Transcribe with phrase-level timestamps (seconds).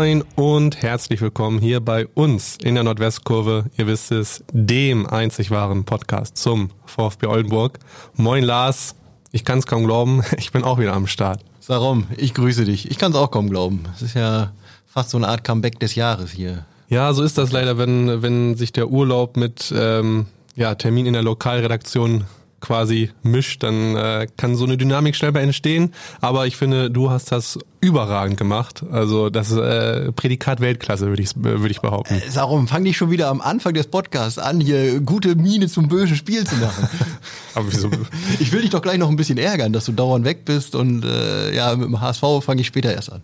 [0.00, 3.66] Moin und herzlich willkommen hier bei uns in der Nordwestkurve.
[3.76, 7.78] Ihr wisst es, dem einzig wahren Podcast zum VfB Oldenburg.
[8.14, 8.94] Moin Lars,
[9.30, 11.44] ich kann es kaum glauben, ich bin auch wieder am Start.
[11.60, 12.90] Sarum, ich grüße dich.
[12.90, 13.82] Ich kann es auch kaum glauben.
[13.94, 14.52] Es ist ja
[14.86, 16.64] fast so eine Art Comeback des Jahres hier.
[16.88, 20.24] Ja, so ist das leider, wenn, wenn sich der Urlaub mit ähm,
[20.56, 22.24] ja, Termin in der Lokalredaktion
[22.60, 25.92] quasi mischt, dann äh, kann so eine Dynamik schnell mal entstehen.
[26.20, 28.84] Aber ich finde, du hast das überragend gemacht.
[28.90, 32.14] Also das äh, Prädikat Weltklasse, würde ich, würd ich behaupten.
[32.14, 35.88] Äh, Sarum, fang dich schon wieder am Anfang des Podcasts an, hier gute Miene zum
[35.88, 36.88] bösen Spiel zu machen.
[37.54, 37.90] Aber wieso?
[38.38, 41.04] Ich will dich doch gleich noch ein bisschen ärgern, dass du dauernd weg bist und
[41.04, 43.22] äh, ja, mit dem HSV fange ich später erst an.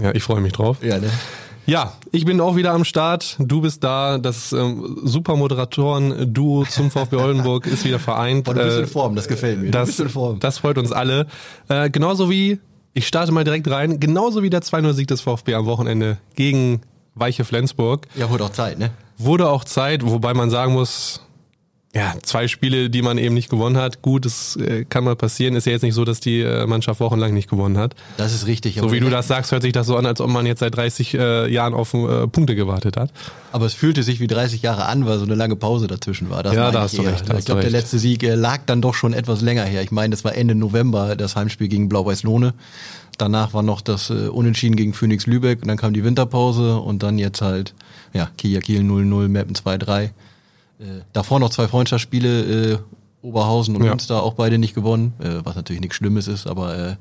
[0.00, 0.78] Ja, ich freue mich drauf.
[0.82, 1.10] Ja, ne?
[1.66, 3.36] Ja, ich bin auch wieder am Start.
[3.40, 4.18] Du bist da.
[4.18, 8.44] Das ähm, super Moderatoren-Duo zum VfB Oldenburg ist wieder vereint.
[8.44, 9.72] Boah, du bist in äh, Form, das gefällt mir.
[9.72, 10.00] Das,
[10.40, 11.26] das freut uns alle.
[11.68, 12.60] Äh, genauso wie,
[12.94, 16.82] ich starte mal direkt rein, genauso wie der 2-0-Sieg des VfB am Wochenende gegen
[17.16, 18.06] Weiche Flensburg.
[18.14, 18.90] Ja, wurde auch Zeit, ne?
[19.18, 21.25] Wurde auch Zeit, wobei man sagen muss,
[21.96, 24.02] ja, zwei Spiele, die man eben nicht gewonnen hat.
[24.02, 25.56] Gut, das äh, kann mal passieren.
[25.56, 27.94] Ist ja jetzt nicht so, dass die äh, Mannschaft wochenlang nicht gewonnen hat.
[28.18, 28.76] Das ist richtig.
[28.78, 30.76] So wie du das sagst, hört sich das so an, als ob man jetzt seit
[30.76, 33.10] 30 äh, Jahren auf äh, Punkte gewartet hat.
[33.50, 36.42] Aber es fühlte sich wie 30 Jahre an, weil so eine lange Pause dazwischen war.
[36.42, 37.24] Das ja, da hast du recht.
[37.38, 39.80] Ich glaube, der letzte Sieg äh, lag dann doch schon etwas länger her.
[39.80, 42.52] Ich meine, das war Ende November, das Heimspiel gegen Blau-Weiß-Lohne.
[43.16, 47.02] Danach war noch das äh, Unentschieden gegen Phoenix Lübeck und dann kam die Winterpause und
[47.02, 47.72] dann jetzt halt,
[48.12, 50.10] ja, Kia Kiel 0-0, Mappen 2-3.
[50.78, 52.78] Äh, davor noch zwei Freundschaftsspiele, äh,
[53.22, 53.90] Oberhausen und ja.
[53.90, 56.96] Münster auch beide nicht gewonnen, äh, was natürlich nichts Schlimmes ist, aber äh,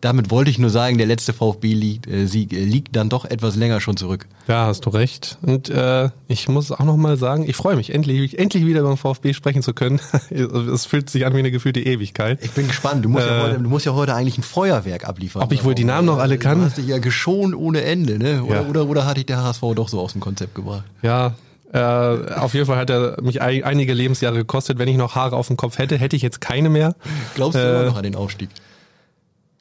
[0.00, 2.06] damit wollte ich nur sagen, der letzte VfB-Sieg
[2.52, 4.26] äh, äh, liegt dann doch etwas länger schon zurück.
[4.46, 5.38] Ja, hast du recht.
[5.42, 9.32] Und äh, ich muss auch nochmal sagen, ich freue mich, endlich, endlich wieder beim VfB
[9.32, 10.00] sprechen zu können.
[10.30, 12.38] es fühlt sich an wie eine gefühlte Ewigkeit.
[12.42, 13.04] Ich bin gespannt.
[13.04, 15.42] Du musst, äh, ja, heute, du musst ja heute eigentlich ein Feuerwerk abliefern.
[15.42, 16.58] Ob ich wohl die Namen noch alle kann?
[16.58, 18.44] Du hast dich ja geschont ohne Ende, ne?
[18.44, 18.68] Oder, ja.
[18.68, 20.84] oder, oder hatte ich der HSV doch so aus dem Konzept gebracht?
[21.02, 21.34] Ja,
[21.72, 24.78] äh, auf jeden Fall hat er mich ein, einige Lebensjahre gekostet.
[24.78, 26.94] Wenn ich noch Haare auf dem Kopf hätte, hätte ich jetzt keine mehr.
[27.34, 28.50] Glaubst du äh, immer noch an den Aufstieg?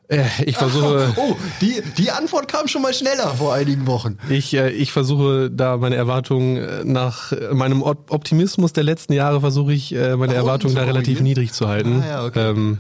[0.07, 1.13] Äh, ich versuche.
[1.17, 4.17] Oh, die, die Antwort kam schon mal schneller vor einigen Wochen.
[4.29, 9.73] Ich, äh, ich versuche da meine Erwartungen äh, nach meinem Optimismus der letzten Jahre versuche
[9.73, 10.33] ich meine?
[10.33, 12.03] Erwartungen da relativ niedrig zu halten.
[12.03, 12.49] Ah, ja, okay.
[12.49, 12.79] Ähm,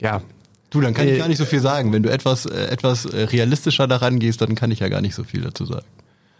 [0.00, 0.22] ja.
[0.70, 1.92] Du, dann kann ich gar nicht so viel sagen.
[1.92, 5.42] Wenn du etwas, etwas realistischer daran gehst, dann kann ich ja gar nicht so viel
[5.42, 5.86] dazu sagen.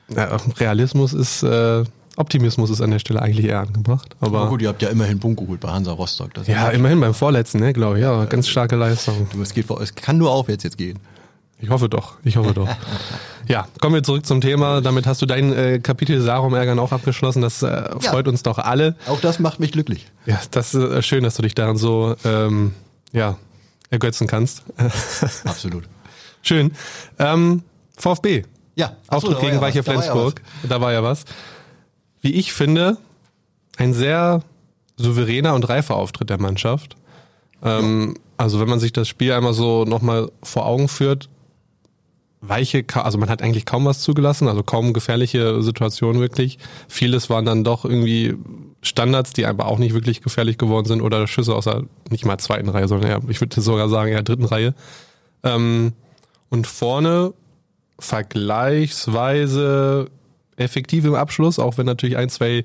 [0.09, 1.85] Ja, Realismus ist äh,
[2.17, 4.15] Optimismus ist an der Stelle eigentlich eher angebracht.
[4.21, 6.31] Aber, aber gut, ihr habt ja immerhin Punkt geholt bei Hansa Rostock.
[6.47, 8.03] ja, immerhin beim vorletzten, ne, glaube ich.
[8.03, 9.29] Ja, ganz starke Leistung.
[9.33, 10.99] Du, es, geht, es kann nur aufwärts jetzt gehen.
[11.59, 12.69] Ich hoffe doch, ich hoffe doch.
[13.49, 14.81] ja, kommen wir zurück zum Thema.
[14.81, 17.41] Damit hast du dein äh, Kapitel Sarum ärgern auch abgeschlossen.
[17.41, 18.33] Das äh, freut ja.
[18.33, 18.97] uns doch alle.
[19.07, 20.09] Auch das macht mich glücklich.
[20.27, 22.75] Ja, das ist äh, schön, dass du dich daran so ähm,
[23.13, 23.37] ja,
[23.91, 24.65] ergötzen kannst.
[25.45, 25.85] Absolut.
[26.43, 26.73] Schön.
[27.19, 27.63] Ähm,
[27.97, 28.43] VfB.
[28.75, 30.43] Ja, Auftritt gegen ja Weiche Flensburg.
[30.69, 31.25] Da war ja was
[32.23, 32.97] wie ich finde,
[33.77, 34.43] ein sehr
[34.97, 36.97] souveräner und reifer Auftritt der Mannschaft.
[37.63, 41.29] Ähm, also wenn man sich das Spiel einmal so nochmal vor Augen führt,
[42.41, 46.59] weiche, also man hat eigentlich kaum was zugelassen, also kaum gefährliche Situationen wirklich.
[46.89, 48.37] Vieles waren dann doch irgendwie
[48.83, 52.39] Standards, die aber auch nicht wirklich gefährlich geworden sind oder Schüsse aus der nicht mal
[52.39, 54.75] zweiten Reihe, sondern ja, ich würde sogar sagen eher dritten Reihe.
[55.45, 55.93] Ähm,
[56.51, 57.33] und vorne
[57.99, 60.11] vergleichsweise
[60.63, 62.65] effektiv im Abschluss, auch wenn natürlich ein, zwei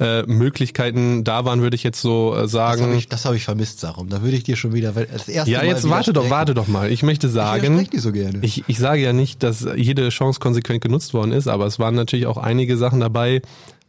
[0.00, 2.78] äh, Möglichkeiten da waren, würde ich jetzt so äh, sagen.
[2.78, 4.08] Das habe ich, das hab ich vermisst, Sarum.
[4.08, 6.90] Da würde ich dir schon wieder das erste Ja, jetzt warte doch, warte doch mal.
[6.90, 11.14] Ich möchte sagen, ich, so ich, ich sage ja nicht, dass jede Chance konsequent genutzt
[11.14, 13.42] worden ist, aber es waren natürlich auch einige Sachen dabei,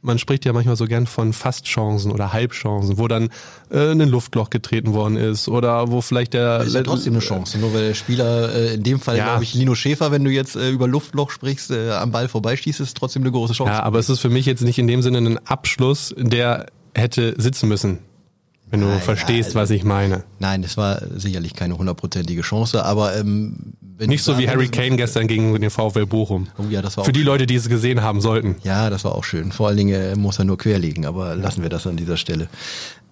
[0.06, 3.30] man spricht ja manchmal so gern von Fastchancen oder Halbchancen, wo dann
[3.70, 6.60] äh, ein Luftloch getreten worden ist oder wo vielleicht der.
[6.60, 9.26] Das ist ja trotzdem eine Chance, nur weil der Spieler, äh, in dem Fall ja.
[9.26, 12.80] glaube ich Lino Schäfer, wenn du jetzt äh, über Luftloch sprichst, äh, am Ball vorbeischießt,
[12.80, 13.74] ist trotzdem eine große Chance.
[13.74, 17.36] Ja, aber es ist für mich jetzt nicht in dem Sinne ein Abschluss, der hätte
[17.38, 18.00] sitzen müssen.
[18.76, 20.26] Wenn du ah, verstehst, also, was ich meine.
[20.40, 25.28] Nein, es war sicherlich keine hundertprozentige Chance, aber ähm, nicht so wie Harry Kane gestern
[25.28, 26.48] gegen den VfL Bochum.
[26.58, 27.28] Oh ja, das war Für die schön.
[27.28, 28.58] Leute, die es gesehen haben sollten.
[28.64, 29.54] Ja, das war auch schön.
[29.54, 32.50] Vor allen Dingen äh, muss er nur querlegen, aber lassen wir das an dieser Stelle.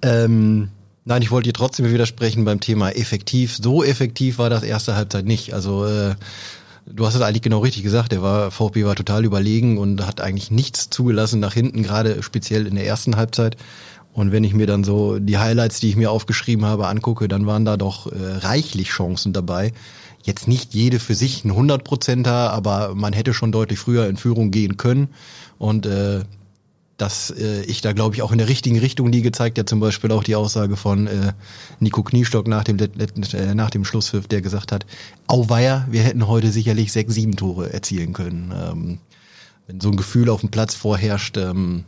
[0.02, 0.68] Ähm,
[1.06, 3.56] nein, ich wollte dir trotzdem widersprechen beim Thema effektiv.
[3.56, 5.54] So effektiv war das erste Halbzeit nicht.
[5.54, 6.16] Also äh,
[6.86, 8.12] du hast es eigentlich genau richtig gesagt.
[8.12, 12.68] Der war VfB war total überlegen und hat eigentlich nichts zugelassen nach hinten, gerade speziell
[12.68, 13.56] in der ersten Halbzeit.
[14.14, 17.48] Und wenn ich mir dann so die Highlights, die ich mir aufgeschrieben habe, angucke, dann
[17.48, 19.74] waren da doch äh, reichlich Chancen dabei.
[20.24, 24.52] Jetzt nicht jede für sich ein Hundertprozenter, aber man hätte schon deutlich früher in Führung
[24.52, 25.10] gehen können.
[25.58, 26.22] Und äh,
[26.98, 29.80] dass äh, ich da, glaube ich, auch in der richtigen Richtung liege, zeigt ja zum
[29.80, 31.34] Beispiel auch die Aussage von äh,
[31.80, 34.86] Nico Kniestock nach dem, äh, nach dem Schlusspfiff, der gesagt hat,
[35.28, 38.54] auweia, wir hätten heute sicherlich sechs, sieben Tore erzielen können.
[38.56, 38.98] Ähm,
[39.68, 41.84] wenn so ein Gefühl auf dem Platz vorherrscht, ähm,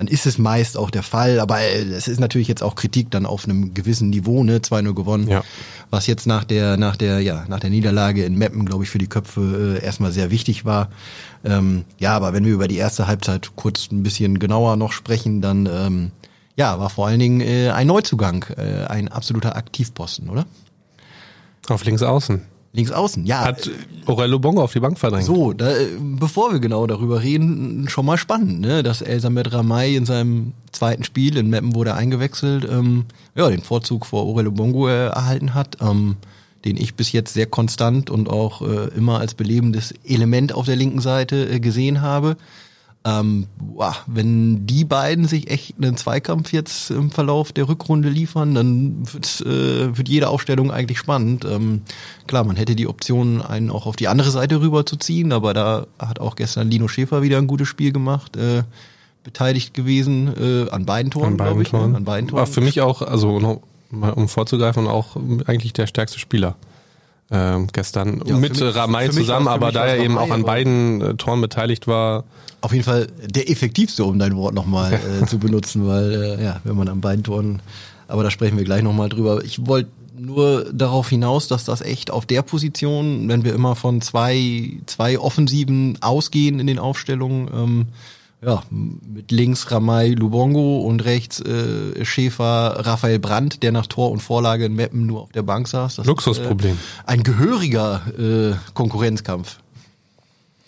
[0.00, 1.40] dann ist es meist auch der Fall.
[1.40, 4.60] Aber äh, es ist natürlich jetzt auch Kritik dann auf einem gewissen Niveau, ne?
[4.60, 5.28] 2-0 gewonnen.
[5.28, 5.42] Ja.
[5.90, 8.96] Was jetzt nach der, nach der, ja, nach der Niederlage in Meppen, glaube ich, für
[8.96, 10.88] die Köpfe äh, erstmal sehr wichtig war.
[11.44, 15.42] Ähm, ja, aber wenn wir über die erste Halbzeit kurz ein bisschen genauer noch sprechen,
[15.42, 16.12] dann ähm,
[16.56, 20.46] ja, war vor allen Dingen äh, ein Neuzugang, äh, ein absoluter Aktivposten, oder?
[21.68, 22.40] Auf links außen.
[22.72, 23.40] Links außen, ja.
[23.40, 23.68] Hat
[24.06, 25.24] Aurelio Bongo auf die Bank verdrängt.
[25.24, 28.84] So, da, bevor wir genau darüber reden, schon mal spannend, ne?
[28.84, 34.06] dass Elsamet Ramay in seinem zweiten Spiel, in Meppen wurde eingewechselt, ähm, ja, den Vorzug
[34.06, 36.16] vor Aurelio Bongo äh, erhalten hat, ähm,
[36.64, 40.76] den ich bis jetzt sehr konstant und auch äh, immer als belebendes Element auf der
[40.76, 42.36] linken Seite äh, gesehen habe.
[43.02, 48.54] Ähm, boah, wenn die beiden sich echt einen Zweikampf jetzt im Verlauf der Rückrunde liefern,
[48.54, 51.46] dann wird, äh, wird jede Aufstellung eigentlich spannend.
[51.46, 51.80] Ähm,
[52.26, 55.54] klar, man hätte die Option, einen auch auf die andere Seite rüber zu ziehen, aber
[55.54, 58.36] da hat auch gestern Lino Schäfer wieder ein gutes Spiel gemacht.
[58.36, 58.64] Äh,
[59.22, 61.72] beteiligt gewesen äh, an beiden Toren, glaube ich.
[61.72, 61.78] Ne?
[61.78, 61.96] Toren.
[61.96, 62.40] An beiden Toren.
[62.40, 63.60] War für mich auch, also
[63.90, 65.16] um vorzugreifen, auch
[65.46, 66.56] eigentlich der stärkste Spieler
[67.30, 71.14] ähm, gestern ja, mit mich, Ramay zusammen, aber da er eben auch an beiden äh,
[71.14, 72.24] Toren beteiligt war.
[72.60, 76.60] Auf jeden Fall der effektivste, um dein Wort nochmal äh, zu benutzen, weil äh, ja,
[76.64, 77.62] wenn man an beiden Toren,
[78.08, 79.44] aber da sprechen wir gleich nochmal drüber.
[79.44, 84.00] Ich wollte nur darauf hinaus, dass das echt auf der Position, wenn wir immer von
[84.00, 87.86] zwei, zwei Offensiven ausgehen in den Aufstellungen, ähm,
[88.42, 94.20] ja, mit links Ramay Lubongo und rechts äh, Schäfer Raphael Brandt, der nach Tor und
[94.20, 95.96] Vorlage in Meppen nur auf der Bank saß.
[95.96, 96.72] Das Luxusproblem.
[96.72, 99.58] Ist, äh, ein gehöriger äh, Konkurrenzkampf.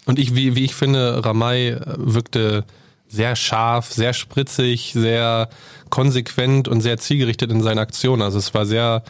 [0.04, 2.64] Und ich, wie, wie ich finde, Ramay äh, wirkte
[3.08, 5.48] sehr scharf, sehr spritzig, sehr
[5.90, 8.22] konsequent und sehr zielgerichtet in seinen Aktionen.
[8.22, 9.02] Also es war sehr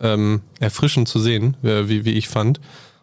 [0.00, 2.60] ähm, erfrischend zu sehen, äh, wie, wie ich fand.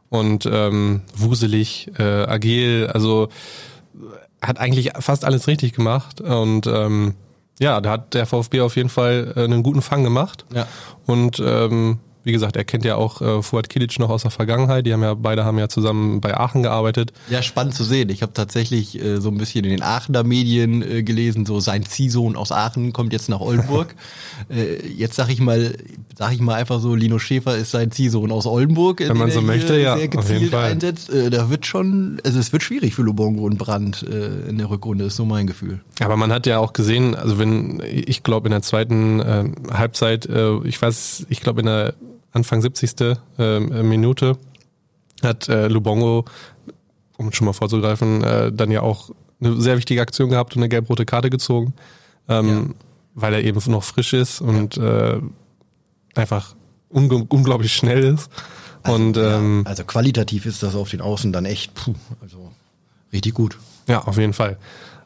[0.10, 3.30] Und ähm, wuselig, äh, agil, also
[4.44, 7.16] hat eigentlich fast alles richtig gemacht und ähm,
[7.60, 10.46] ja, da hat der VfB auf jeden Fall äh, einen guten Fang gemacht.
[10.54, 10.68] Ja.
[11.06, 14.86] Und ähm, wie gesagt, er kennt ja auch äh, Fuad Kilic noch aus der Vergangenheit.
[14.86, 17.12] Die haben ja beide haben ja zusammen bei Aachen gearbeitet.
[17.30, 18.10] Ja, spannend zu sehen.
[18.10, 21.84] Ich habe tatsächlich äh, so ein bisschen in den Aachener Medien äh, gelesen, so sein
[21.84, 23.96] Ziehsohn aus Aachen kommt jetzt nach Oldenburg.
[24.50, 25.76] äh, jetzt sag ich mal,
[26.18, 29.42] sag ich mal einfach so, Lino Schäfer ist sein Ziehsohn aus Oldenburg, wenn man so
[29.42, 30.72] möchte, ja, auf jeden Fall.
[30.72, 31.10] einsetzt.
[31.10, 34.70] Äh, da wird schon, also es wird schwierig für Lubongo und Brandt äh, in der
[34.70, 35.82] Rückrunde, ist so mein Gefühl.
[36.00, 40.26] Aber man hat ja auch gesehen, also wenn ich glaube in der zweiten äh, Halbzeit,
[40.26, 41.94] äh, ich weiß, ich glaube in der
[42.34, 42.96] Anfang 70.
[43.38, 44.38] Äh, Minute
[45.22, 46.26] hat äh, Lubongo,
[47.18, 50.70] um schon mal vorzugreifen, äh, dann ja auch eine sehr wichtige Aktion gehabt und eine
[50.70, 51.74] gelb-rote Karte gezogen,
[52.28, 52.86] ähm, ja.
[53.16, 55.14] weil er eben noch frisch ist und ja.
[55.14, 55.22] äh,
[56.16, 56.56] einfach
[56.90, 58.30] unglaublich schnell ist.
[58.84, 62.52] Also, und, ähm, ja, also qualitativ ist das auf den Außen dann echt, puh, also
[63.12, 63.58] richtig gut.
[63.88, 64.58] Ja, auf jeden Fall.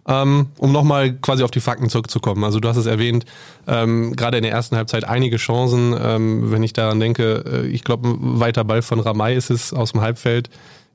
[0.10, 2.46] Ähm, um nochmal quasi auf die Fakten zurückzukommen.
[2.46, 3.26] Also du hast es erwähnt,
[3.68, 5.94] ähm, gerade in der ersten Halbzeit einige Chancen.
[6.02, 9.74] Ähm, wenn ich daran denke, äh, ich glaube, ein weiter Ball von Ramay ist es
[9.74, 10.50] aus dem Halbfeld.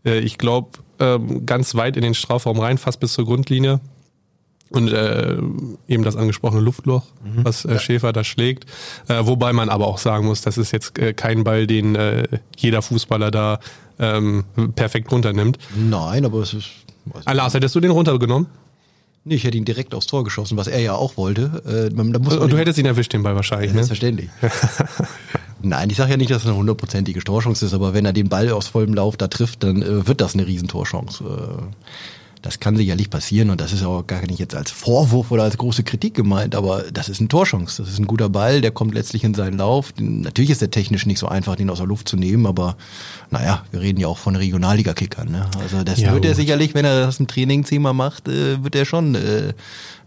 [0.05, 3.81] Äh, ich glaube, ähm, ganz weit in den Strafraum rein, fast bis zur Grundlinie.
[4.71, 5.37] Und äh,
[5.87, 7.45] eben das angesprochene Luftloch, mhm.
[7.45, 8.65] was äh, Schäfer da schlägt.
[9.07, 12.27] Äh, wobei man aber auch sagen muss, das ist jetzt äh, kein Ball, den äh,
[12.57, 13.61] jeder Fußballer da
[13.99, 15.59] ähm, perfekt runternimmt.
[15.77, 16.71] Nein, aber es ist.
[17.31, 18.47] Lars, hättest du den runtergenommen?
[19.25, 21.91] Nee, ich hätte ihn direkt aufs Tor geschossen, was er ja auch wollte.
[21.93, 23.85] Äh, man, muss Und du hättest ihn erwischt, den Ball wahrscheinlich, ja, ne?
[23.85, 24.31] Selbstverständlich.
[25.63, 28.29] Nein, ich sage ja nicht, dass es eine hundertprozentige Torchance ist, aber wenn er den
[28.29, 31.23] Ball aus vollem Lauf da trifft, dann äh, wird das eine Riesentorchance.
[31.23, 31.63] Äh,
[32.43, 35.57] das kann sicherlich passieren und das ist auch gar nicht jetzt als Vorwurf oder als
[35.57, 37.81] große Kritik gemeint, aber das ist eine Torchance.
[37.81, 39.95] Das ist ein guter Ball, der kommt letztlich in seinen Lauf.
[39.99, 42.77] Natürlich ist der technisch nicht so einfach, den aus der Luft zu nehmen, aber
[43.31, 45.31] naja, wir reden ja auch von Regionalliga-Kickern.
[45.31, 45.47] Ne?
[45.61, 48.75] Also das ja, wird er sicherlich, wenn er das im Training zehnmal macht, äh, wird
[48.75, 49.55] er schon äh,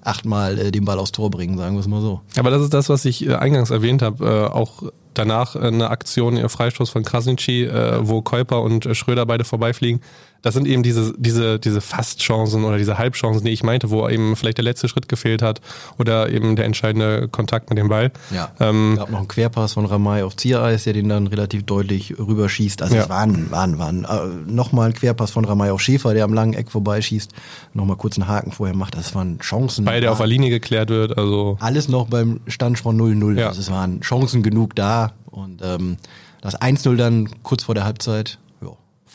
[0.03, 2.19] achtmal äh, den Ball aufs Tor bringen, sagen wir es mal so.
[2.37, 6.35] Aber das ist das, was ich äh, eingangs erwähnt habe, äh, auch danach eine Aktion,
[6.35, 10.01] ihr Freistoß von Krasnitschi, äh, wo Käuper und Schröder beide vorbeifliegen
[10.45, 14.35] das sind eben diese, diese, diese Fastchancen oder diese Halbchancen, die ich meinte, wo eben
[14.35, 15.59] vielleicht der letzte Schritt gefehlt hat
[15.97, 18.11] oder eben der entscheidende Kontakt mit dem Ball.
[18.29, 18.51] Ja.
[18.59, 22.83] Ähm, gab noch einen Querpass von Ramay auf Ziereis, der den dann relativ deutlich rüberschießt.
[22.83, 23.01] Also ja.
[23.01, 24.03] es waren, waren, waren.
[24.03, 27.31] Äh, Nochmal ein Querpass von Ramay auf Schäfer, der am langen Eck vorbeischießt,
[27.73, 28.93] nochmal kurz einen Haken vorher macht.
[28.93, 29.83] Das waren Chancen.
[29.87, 31.57] Weil der auf der Linie geklärt wird, also.
[31.59, 33.39] Alles noch beim Stand von 0-0.
[33.39, 33.47] Ja.
[33.47, 35.97] Also es waren Chancen genug da und ähm,
[36.41, 38.37] das 1-0 dann kurz vor der Halbzeit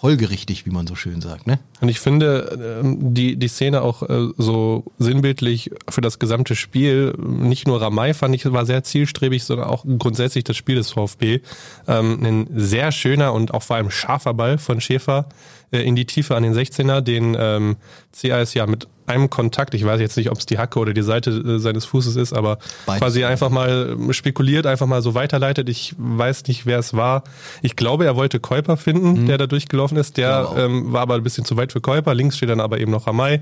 [0.01, 1.47] folgerichtig, wie man so schön sagt.
[1.47, 1.59] Ne?
[1.83, 7.13] Und ich finde ähm, die, die Szene auch äh, so sinnbildlich für das gesamte Spiel,
[7.19, 11.41] nicht nur Ramay fand ich, war sehr zielstrebig, sondern auch grundsätzlich das Spiel des VfB.
[11.87, 15.29] Ähm, ein sehr schöner und auch vor allem scharfer Ball von Schäfer
[15.71, 17.77] äh, in die Tiefe an den 16er, den ähm,
[18.19, 21.03] CAS ja mit einem Kontakt, ich weiß jetzt nicht, ob es die Hacke oder die
[21.03, 23.01] Seite äh, seines Fußes ist, aber Beides.
[23.01, 25.69] quasi einfach mal spekuliert, einfach mal so weiterleitet.
[25.69, 27.25] Ich weiß nicht, wer es war.
[27.63, 29.27] Ich glaube, er wollte Käuper finden, mhm.
[29.27, 30.17] der da durchgelaufen ist.
[30.17, 32.15] Der ähm, war aber ein bisschen zu weit für Käuper.
[32.15, 33.41] Links steht dann aber eben noch Ramay,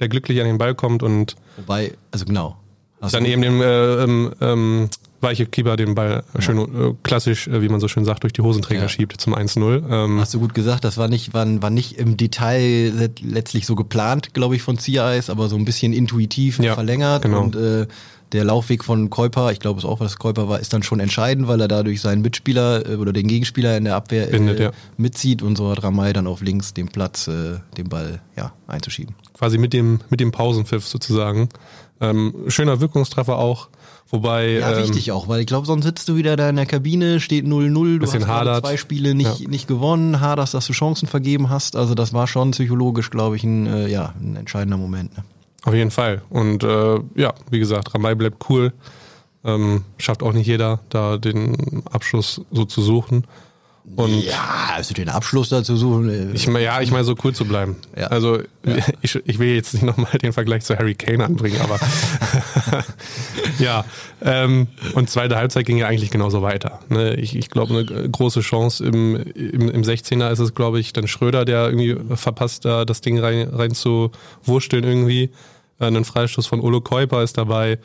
[0.00, 2.56] der glücklich an den Ball kommt und Wobei, also genau.
[3.00, 4.88] Hast dann eben den äh, ähm, ähm,
[5.24, 8.42] weiche Keeper den Ball schön äh, klassisch, äh, wie man so schön sagt, durch die
[8.42, 8.88] Hosenträger ja.
[8.88, 9.82] schiebt zum 1-0.
[9.90, 13.74] Ähm, Hast du gut gesagt, das war nicht, war, war nicht im Detail letztlich so
[13.74, 17.42] geplant, glaube ich, von CIs, aber so ein bisschen intuitiv ja, verlängert genau.
[17.42, 17.86] und äh,
[18.34, 21.46] der Laufweg von Käuper, ich glaube es auch, was Käuper war, ist dann schon entscheidend,
[21.46, 24.70] weil er dadurch seinen Mitspieler äh, oder den Gegenspieler in der Abwehr Bindet, äh, ja.
[24.96, 29.14] mitzieht und so hat Ramay dann auf links den Platz, äh, den Ball ja, einzuschieben.
[29.34, 31.48] Quasi mit dem, mit dem Pausenpfiff sozusagen.
[32.00, 33.68] Ähm, schöner Wirkungstreffer auch.
[34.10, 34.58] Wobei.
[34.58, 37.20] Ja, ähm, wichtig auch, weil ich glaube, sonst sitzt du wieder da in der Kabine,
[37.20, 38.64] steht 0-0, du hast hadert.
[38.64, 39.48] zwei Spiele nicht, ja.
[39.48, 41.76] nicht gewonnen, haderst, dass du Chancen vergeben hast.
[41.76, 45.16] Also das war schon psychologisch, glaube ich, ein, äh, ja, ein entscheidender Moment.
[45.16, 45.24] Ne?
[45.64, 46.22] Auf jeden Fall.
[46.28, 48.72] Und äh, ja, wie gesagt, Ramay bleibt cool.
[49.44, 53.26] Ähm, schafft auch nicht jeder, da den Abschluss so zu suchen.
[53.96, 56.08] Und ja, also den Abschluss dazu suchen.
[56.08, 57.76] Äh, ich meine, ja, ich meine, so cool zu bleiben.
[57.96, 58.06] Ja.
[58.06, 58.76] Also ja.
[59.02, 61.78] Ich, ich will jetzt nicht nochmal den Vergleich zu Harry Kane anbringen, aber
[63.58, 63.84] ja.
[64.22, 66.80] Ähm, und zweite Halbzeit ging ja eigentlich genauso weiter.
[66.88, 67.14] Ne?
[67.16, 71.06] Ich, ich glaube, eine große Chance im, im, im 16er ist es, glaube ich, dann
[71.06, 74.10] Schröder, der irgendwie verpasst, da das Ding rein, rein zu
[74.42, 75.30] wursteln irgendwie.
[75.78, 77.78] Äh, ein Freistoß von Olo Keuper ist dabei.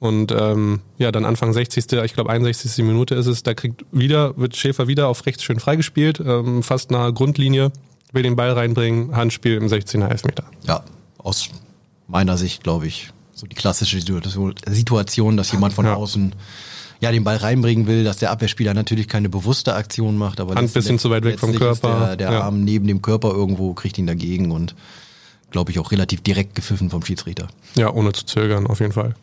[0.00, 1.92] Und ähm, ja, dann Anfang 60.
[1.92, 2.84] Ich glaube 61.
[2.84, 6.90] Minute ist es, da kriegt wieder, wird Schäfer wieder auf rechts schön freigespielt, ähm, fast
[6.90, 7.72] nahe Grundlinie,
[8.12, 10.44] will den Ball reinbringen, Handspiel im 16er Elfmeter.
[10.62, 10.84] Ja,
[11.18, 11.50] aus
[12.06, 15.94] meiner Sicht, glaube ich, so die klassische Situation, dass jemand von ja.
[15.94, 16.34] außen
[17.00, 20.72] ja den Ball reinbringen will, dass der Abwehrspieler natürlich keine bewusste Aktion macht, aber Hand
[20.72, 22.06] bisschen zu weit weg vom Körper.
[22.08, 22.40] der, der ja.
[22.42, 24.74] Arm neben dem Körper irgendwo kriegt ihn dagegen und
[25.50, 27.48] glaube ich auch relativ direkt gepfiffen vom Schiedsrichter.
[27.76, 29.14] Ja, ohne zu zögern, auf jeden Fall.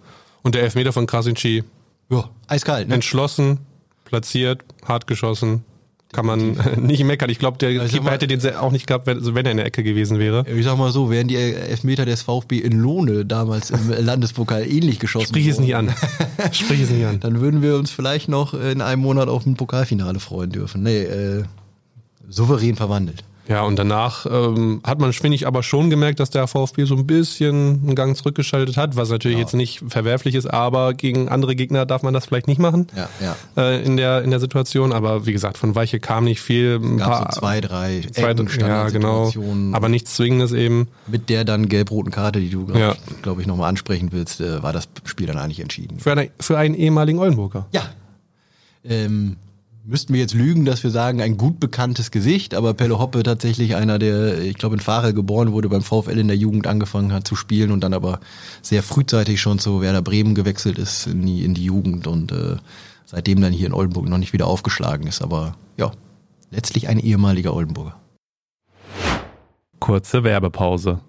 [0.46, 1.64] Und der Elfmeter von Krasinski.
[2.12, 2.94] Ja, eiskalt, ne?
[2.94, 3.58] Entschlossen,
[4.06, 5.66] platziert, hart geschossen.
[6.12, 7.32] Kann man nicht meckern.
[7.32, 9.66] Ich glaube, der also Keeper hätte den auch nicht gehabt, wenn, wenn er in der
[9.66, 10.46] Ecke gewesen wäre.
[10.48, 15.00] Ich sag mal so, wären die Elfmeter des VfB in Lohne damals im Landespokal ähnlich
[15.00, 15.92] geschossen Sprich es nicht an.
[16.52, 17.20] Sprich es nicht an.
[17.22, 20.84] Dann würden wir uns vielleicht noch in einem Monat auf ein Pokalfinale freuen dürfen.
[20.84, 21.44] Nee, äh,
[22.30, 23.24] souverän verwandelt.
[23.48, 26.96] Ja, und danach ähm, hat man, finde ich, aber schon gemerkt, dass der VfB so
[26.96, 29.44] ein bisschen einen Gang zurückgeschaltet hat, was natürlich ja.
[29.44, 33.10] jetzt nicht verwerflich ist, aber gegen andere Gegner darf man das vielleicht nicht machen ja,
[33.22, 33.36] ja.
[33.56, 34.94] Äh, in, der, in der Situation.
[34.94, 36.80] Aber wie gesagt, von Weiche kam nicht viel.
[36.82, 39.32] Ein paar, so zwei, drei zwei, ja, genau,
[39.74, 40.88] aber nichts Zwingendes eben.
[41.08, 42.92] Mit der dann gelb-roten Karte, die du, glaube ja.
[42.94, 46.00] ich, glaub ich nochmal ansprechen willst, äh, war das Spiel dann eigentlich entschieden.
[46.00, 47.68] Für, eine, für einen ehemaligen Oldenburger.
[47.72, 47.84] Ja.
[48.84, 49.38] Ähm,
[49.86, 53.76] müssten wir jetzt lügen, dass wir sagen, ein gut bekanntes Gesicht, aber Pelle Hoppe tatsächlich
[53.76, 57.28] einer, der, ich glaube, in Fahre geboren wurde, beim VfL in der Jugend angefangen hat
[57.28, 58.20] zu spielen und dann aber
[58.62, 62.58] sehr frühzeitig schon zu Werder Bremen gewechselt ist in die, in die Jugend und äh,
[63.06, 65.22] seitdem dann hier in Oldenburg noch nicht wieder aufgeschlagen ist.
[65.22, 65.92] Aber ja,
[66.50, 68.00] letztlich ein ehemaliger Oldenburger.
[69.80, 71.02] Kurze Werbepause.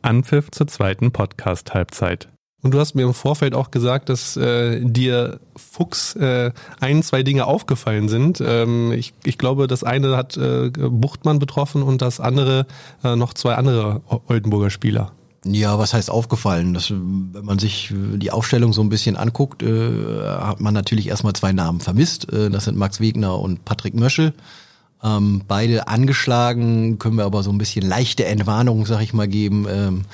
[0.00, 2.28] Anpfiff zur zweiten Podcast-Halbzeit.
[2.64, 7.22] Und du hast mir im Vorfeld auch gesagt, dass äh, dir Fuchs äh, ein, zwei
[7.22, 8.42] Dinge aufgefallen sind.
[8.44, 12.66] Ähm, ich, ich glaube, das eine hat äh, Buchtmann betroffen und das andere
[13.04, 15.12] äh, noch zwei andere Oldenburger Spieler.
[15.44, 16.72] Ja, was heißt aufgefallen?
[16.72, 21.34] Das, wenn man sich die Aufstellung so ein bisschen anguckt, äh, hat man natürlich erstmal
[21.34, 22.32] zwei Namen vermisst.
[22.32, 24.32] Äh, das sind Max Wegner und Patrick Möschel.
[25.02, 29.66] Ähm, beide angeschlagen, können wir aber so ein bisschen leichte Entwarnung, sag ich mal, geben.
[29.68, 30.04] Ähm,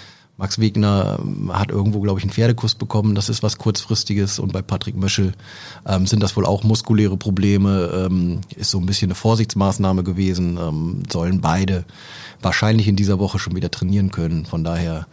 [0.40, 3.14] Max Wegner ähm, hat irgendwo, glaube ich, einen Pferdekuss bekommen.
[3.14, 4.38] Das ist was kurzfristiges.
[4.38, 5.34] Und bei Patrick Möschel
[5.86, 8.06] ähm, sind das wohl auch muskuläre Probleme.
[8.06, 10.56] Ähm, ist so ein bisschen eine Vorsichtsmaßnahme gewesen.
[10.56, 11.84] Ähm, sollen beide
[12.40, 14.46] wahrscheinlich in dieser Woche schon wieder trainieren können.
[14.46, 15.06] Von daher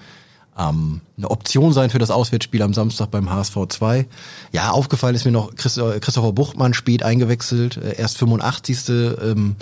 [0.58, 4.08] ähm, eine Option sein für das Auswärtsspiel am Samstag beim HSV 2.
[4.54, 8.88] Ja, aufgefallen ist mir noch Christopher Buchtmann spät eingewechselt, äh, erst 85.
[8.90, 9.58] Ähm,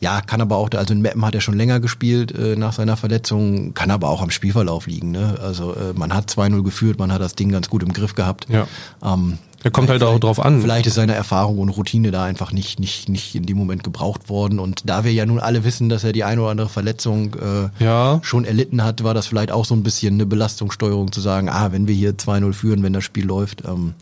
[0.00, 2.96] ja, kann aber auch, also in Meppen hat er schon länger gespielt äh, nach seiner
[2.96, 5.10] Verletzung, kann aber auch am Spielverlauf liegen.
[5.10, 5.38] Ne?
[5.42, 8.46] Also äh, man hat 2-0 geführt, man hat das Ding ganz gut im Griff gehabt.
[8.48, 8.66] Ja.
[9.04, 10.62] Ähm, er kommt halt auch drauf an.
[10.62, 14.30] Vielleicht ist seine Erfahrung und Routine da einfach nicht, nicht, nicht in dem Moment gebraucht
[14.30, 14.58] worden.
[14.58, 17.84] Und da wir ja nun alle wissen, dass er die eine oder andere Verletzung äh,
[17.84, 18.20] ja.
[18.22, 21.72] schon erlitten hat, war das vielleicht auch so ein bisschen eine Belastungssteuerung zu sagen, ah,
[21.72, 23.92] wenn wir hier 2-0 führen, wenn das Spiel läuft, ähm,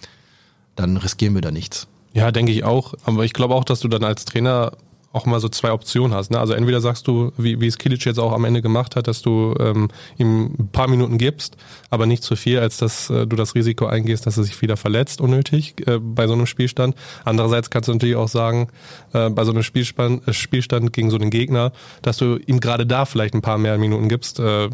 [0.77, 1.89] dann riskieren wir da nichts.
[2.13, 2.95] Ja, denke ich auch.
[3.05, 4.73] Aber ich glaube auch, dass du dann als Trainer
[5.13, 6.31] auch mal so zwei Optionen hast.
[6.31, 6.39] Ne?
[6.39, 9.23] Also entweder sagst du, wie, wie es Kilic jetzt auch am Ende gemacht hat, dass
[9.23, 9.89] du ähm,
[10.19, 11.57] ihm ein paar Minuten gibst,
[11.89, 14.77] aber nicht zu viel, als dass äh, du das Risiko eingehst, dass er sich wieder
[14.77, 16.95] verletzt, unnötig äh, bei so einem Spielstand.
[17.25, 18.69] Andererseits kannst du natürlich auch sagen,
[19.15, 21.73] äh, bei so einem Spielstand, äh, Spielstand gegen so einen Gegner,
[22.03, 24.39] dass du ihm gerade da vielleicht ein paar mehr Minuten gibst.
[24.39, 24.69] Äh,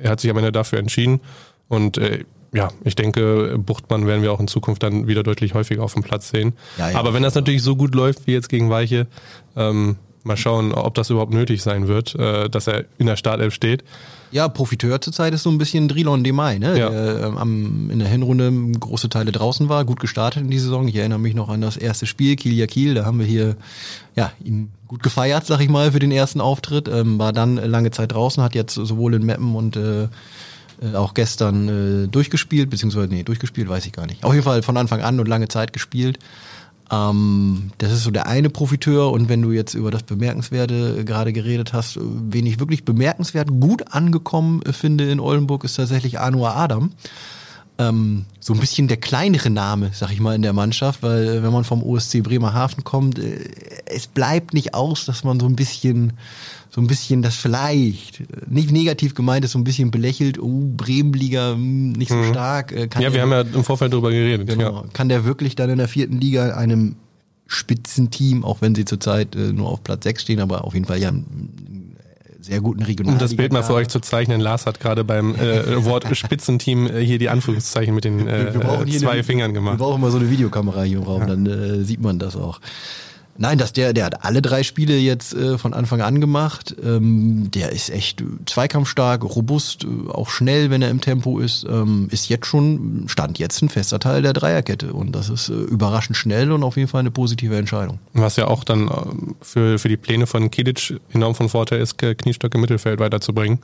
[0.00, 1.20] er hat sich am Ende dafür entschieden
[1.68, 5.82] und äh, ja, ich denke, Buchtmann werden wir auch in Zukunft dann wieder deutlich häufiger
[5.82, 6.54] auf dem Platz sehen.
[6.78, 9.06] Ja, ja, Aber wenn das natürlich so gut läuft wie jetzt gegen Weiche,
[9.56, 13.52] ähm, mal schauen, ob das überhaupt nötig sein wird, äh, dass er in der Startelf
[13.52, 13.84] steht.
[14.30, 16.78] Ja, Profiteur zurzeit ist so ein bisschen Drilon Demay, ne?
[16.78, 16.90] Ja.
[16.90, 20.88] Der äh, am, in der Hinrunde große Teile draußen war, gut gestartet in die Saison.
[20.88, 23.56] Ich erinnere mich noch an das erste Spiel, Kiel Kiel, da haben wir hier
[24.16, 26.88] ja, ihn gut gefeiert, sag ich mal, für den ersten Auftritt.
[26.88, 30.08] Ähm, war dann lange Zeit draußen, hat jetzt sowohl in Meppen und äh,
[30.82, 34.24] äh, auch gestern äh, durchgespielt, beziehungsweise, nee, durchgespielt, weiß ich gar nicht.
[34.24, 36.18] Auf jeden Fall von Anfang an und lange Zeit gespielt.
[36.90, 41.04] Ähm, das ist so der eine Profiteur und wenn du jetzt über das Bemerkenswerte äh,
[41.04, 46.18] gerade geredet hast, äh, wen ich wirklich bemerkenswert gut angekommen finde in Oldenburg, ist tatsächlich
[46.20, 46.92] Anwar Adam.
[47.76, 51.52] Ähm, so ein bisschen der kleinere Name, sag ich mal, in der Mannschaft, weil wenn
[51.52, 53.48] man vom OSC Bremerhaven kommt, äh,
[53.86, 56.12] es bleibt nicht aus, dass man so ein bisschen
[56.74, 61.52] so ein bisschen das vielleicht, nicht negativ gemeint ist, so ein bisschen belächelt, oh, Bremenliga
[61.52, 62.30] hm, nicht so mhm.
[62.30, 62.72] stark.
[62.72, 64.48] Äh, ja, wir haben ja im Vorfeld darüber geredet.
[64.48, 64.82] Genau.
[64.82, 64.84] Ja.
[64.92, 66.96] Kann der wirklich dann in der vierten Liga einem
[67.46, 71.00] Spitzenteam, auch wenn sie zurzeit äh, nur auf Platz 6 stehen, aber auf jeden Fall
[71.00, 71.73] ja einen
[72.44, 73.14] sehr guten Regional.
[73.14, 76.86] Um das Bild mal für euch zu zeichnen, Lars hat gerade beim äh, Wort Spitzenteam
[76.86, 78.52] äh, hier die Anführungszeichen mit den äh,
[78.98, 79.78] zwei eine, Fingern gemacht.
[79.78, 81.26] Wir brauchen mal so eine Videokamera hier im Raum, ja.
[81.28, 82.60] dann äh, sieht man das auch.
[83.36, 86.74] Nein, dass der, der hat alle drei Spiele jetzt äh, von Anfang an gemacht.
[86.84, 91.64] Ähm, der ist echt zweikampfstark, robust, äh, auch schnell, wenn er im Tempo ist.
[91.68, 94.92] Ähm, ist jetzt schon, stand jetzt ein fester Teil der Dreierkette.
[94.92, 97.98] Und das ist äh, überraschend schnell und auf jeden Fall eine positive Entscheidung.
[98.12, 98.92] Was ja auch dann äh,
[99.40, 103.58] für, für die Pläne von Kilic enorm von Vorteil ist, Kniestock im Mittelfeld weiterzubringen.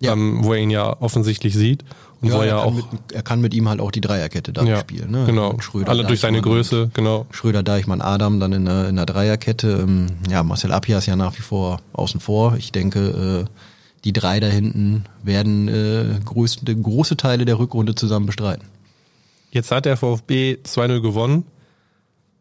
[0.00, 0.12] Ja.
[0.12, 1.84] Ähm, wo er ihn ja offensichtlich sieht.
[2.20, 4.52] Und ja, wo er, er, auch mit, er kann mit ihm halt auch die Dreierkette
[4.52, 5.10] da ja, spielen.
[5.10, 5.24] Ne?
[5.26, 5.58] Genau.
[5.60, 7.26] Schröder, Alle durch seine Größe, genau.
[7.30, 9.68] Schröder, Deichmann, Adam dann in der, in der Dreierkette.
[9.82, 12.56] Ähm, ja, Marcel Appia ist ja nach wie vor außen vor.
[12.56, 13.50] Ich denke, äh,
[14.04, 18.64] die drei da hinten werden äh, größte, große Teile der Rückrunde zusammen bestreiten.
[19.50, 21.44] Jetzt hat der VfB 2-0 gewonnen.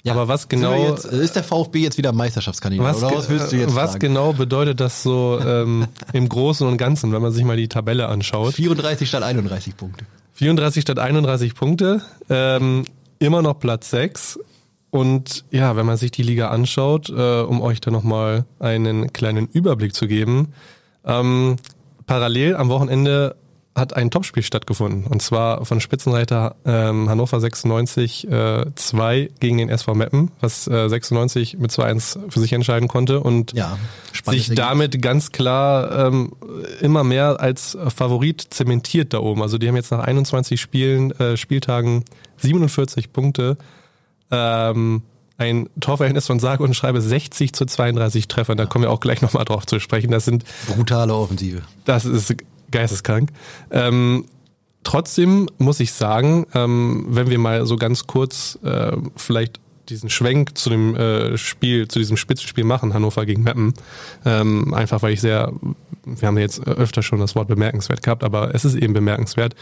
[0.05, 3.51] Ja, aber was genau jetzt, ist der VfB jetzt wieder Meisterschaftskandidat was, oder was willst
[3.51, 4.01] du jetzt Was sagen?
[4.01, 8.07] genau bedeutet das so ähm, im Großen und Ganzen, wenn man sich mal die Tabelle
[8.07, 8.53] anschaut?
[8.53, 10.05] 34 statt 31 Punkte.
[10.33, 12.85] 34 statt 31 Punkte, ähm,
[13.17, 14.37] immer noch Platz 6
[14.91, 19.47] und ja, wenn man sich die Liga anschaut, äh, um euch da nochmal einen kleinen
[19.47, 20.53] Überblick zu geben,
[21.03, 21.55] ähm,
[22.05, 23.37] parallel am Wochenende
[23.75, 25.05] hat ein Topspiel stattgefunden.
[25.05, 30.87] Und zwar von Spitzenreiter ähm, Hannover 96 äh, 2 gegen den SV Meppen, was äh,
[30.87, 33.77] 96 mit 2-1 für sich entscheiden konnte und ja,
[34.27, 36.31] sich damit ganz klar ähm,
[36.79, 39.41] immer mehr als Favorit zementiert da oben.
[39.41, 42.05] Also die haben jetzt nach 21 Spielen, äh, Spieltagen
[42.37, 43.57] 47 Punkte.
[44.31, 45.03] Ähm,
[45.37, 48.55] ein Torverhältnis von sage und schreibe 60 zu 32 Treffern.
[48.55, 50.11] Da kommen wir auch gleich nochmal drauf zu sprechen.
[50.11, 51.61] Das sind brutale Offensive.
[51.83, 52.35] Das ist
[52.75, 53.29] geisteskrank.
[53.71, 54.25] Ähm,
[54.83, 59.59] trotzdem muss ich sagen, ähm, wenn wir mal so ganz kurz äh, vielleicht
[59.89, 63.73] diesen Schwenk zu dem äh, Spiel, zu diesem Spitzenspiel machen, Hannover gegen Meppen.
[64.25, 65.53] Ähm, einfach weil ich sehr,
[66.05, 69.55] wir haben jetzt öfter schon das Wort bemerkenswert gehabt, aber es ist eben bemerkenswert,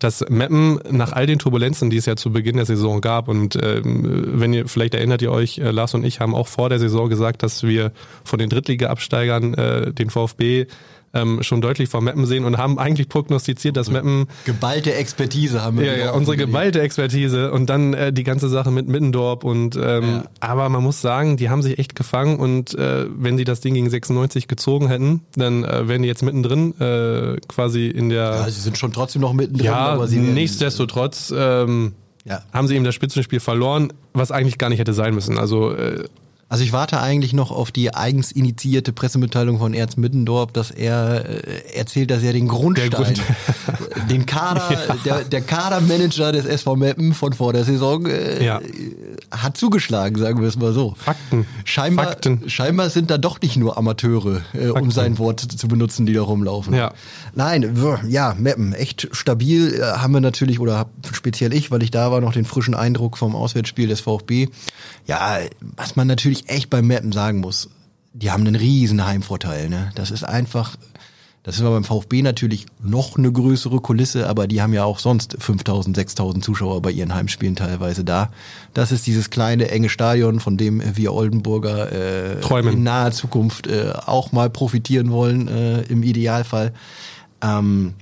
[0.00, 3.56] dass Meppen nach all den Turbulenzen, die es ja zu Beginn der Saison gab, und
[3.62, 6.80] ähm, wenn ihr, vielleicht erinnert ihr euch, äh, Lars und ich haben auch vor der
[6.80, 7.92] Saison gesagt, dass wir
[8.24, 10.66] von den Drittliga-Absteigern äh, den VfB
[11.14, 15.78] ähm, schon deutlich vor Mappen sehen und haben eigentlich prognostiziert, dass Mappen geballte Expertise haben
[15.78, 15.86] wir.
[15.86, 20.02] Ja, ja, unsere geballte Expertise und dann äh, die ganze Sache mit Mittendorp und ähm,
[20.02, 20.24] ja.
[20.40, 23.74] aber man muss sagen, die haben sich echt gefangen und äh, wenn sie das Ding
[23.74, 28.24] gegen 96 gezogen hätten, dann äh, wären die jetzt mittendrin äh, quasi in der.
[28.24, 29.66] Ja, sie sind schon trotzdem noch mittendrin.
[29.66, 31.32] Ja, aber sie nichtsdestotrotz.
[31.36, 31.92] Ähm,
[32.24, 32.42] ja.
[32.52, 35.38] haben sie eben das Spitzenspiel verloren, was eigentlich gar nicht hätte sein müssen.
[35.38, 36.04] Also äh,
[36.48, 41.24] also ich warte eigentlich noch auf die eigens initiierte Pressemitteilung von Ernst Middendorf, dass er
[41.26, 43.20] äh, erzählt, dass er den Grundstein, Grund.
[44.10, 44.96] den Kader, ja.
[45.04, 48.60] der, der Kadermanager des SV Meppen von vor der Saison äh, ja.
[49.42, 50.94] Hat zugeschlagen, sagen wir es mal so.
[50.96, 51.46] Fakten.
[51.64, 52.48] Scheinbar, Fakten.
[52.48, 56.22] scheinbar sind da doch nicht nur Amateure, äh, um sein Wort zu benutzen, die da
[56.22, 56.74] rumlaufen.
[56.74, 56.92] Ja.
[57.34, 57.76] Nein,
[58.08, 62.20] ja, Meppen, echt stabil äh, haben wir natürlich, oder speziell ich, weil ich da war,
[62.20, 64.48] noch den frischen Eindruck vom Auswärtsspiel des VfB.
[65.06, 65.38] Ja,
[65.76, 67.70] was man natürlich echt beim Mappen sagen muss,
[68.12, 69.68] die haben einen riesen Heimvorteil.
[69.68, 69.90] Ne?
[69.96, 70.76] Das ist einfach
[71.44, 74.98] Das ist aber beim VfB natürlich noch eine größere Kulisse, aber die haben ja auch
[74.98, 78.30] sonst 5000, 6000 Zuschauer bei ihren Heimspielen teilweise da.
[78.72, 82.72] Das ist dieses kleine, enge Stadion, von dem wir Oldenburger äh, Träumen.
[82.72, 86.72] in naher Zukunft äh, auch mal profitieren wollen, äh, im Idealfall.
[87.42, 87.92] Ähm,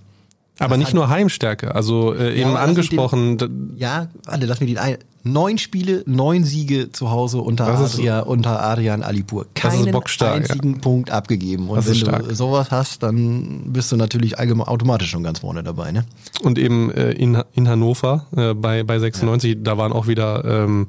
[0.61, 4.66] Aber nicht nur Heimstärke, also äh, eben lass mich angesprochen, d- ja, warte, lass mir
[4.68, 4.98] den ein.
[5.25, 9.47] Neun Spiele, neun Siege zu Hause unter, Adria, unter Adrian Alipur.
[9.55, 11.69] Keinen bockstark, einzigen Punkt abgegeben.
[11.69, 15.63] Und Das wenn du sowas hast, dann bist du natürlich allgemein automatisch schon ganz vorne
[15.63, 15.93] dabei.
[15.93, 16.05] Ne?
[16.43, 20.89] und eben äh, in, in Hannover äh, bei, bei 96, da waren auch wieder, ähm,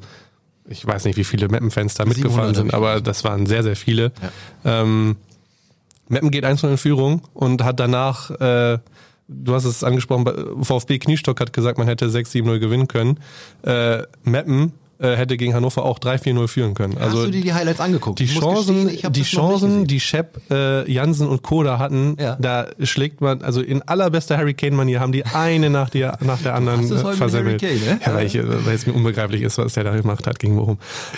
[0.68, 3.76] ich weiß nicht, wie viele Meppen-Fans da 700 mitgefahren sind, aber das waren sehr, sehr
[3.76, 4.12] viele.
[4.66, 5.16] Ähm,
[6.08, 8.80] Meppen geht 1 in Führung und hat danach, äh,
[9.28, 10.34] du hast es angesprochen, bei-
[10.64, 13.20] VfB Kniestock hat gesagt, man hätte 6-7-0 gewinnen können.
[13.64, 16.96] Äh, Meppen äh, hätte gegen Hannover auch 3-4-0 führen können.
[16.96, 18.20] Hast Also du dir die Highlights angeguckt?
[18.20, 22.38] die Chancen, gestehen, die Chancen, die Shep, äh, Jansen und Koda hatten, Ja.
[22.40, 26.82] da schlägt man, also in allerbester Hurricane-Manier haben die eine nach der, nach der anderen
[26.90, 27.62] hast äh, versemmelt.
[27.62, 28.00] Ne?
[28.06, 30.56] Ja, weil, ich, äh, weil es mir unbegreiflich ist, was der da gemacht hat gegen
[30.56, 30.78] Bochum.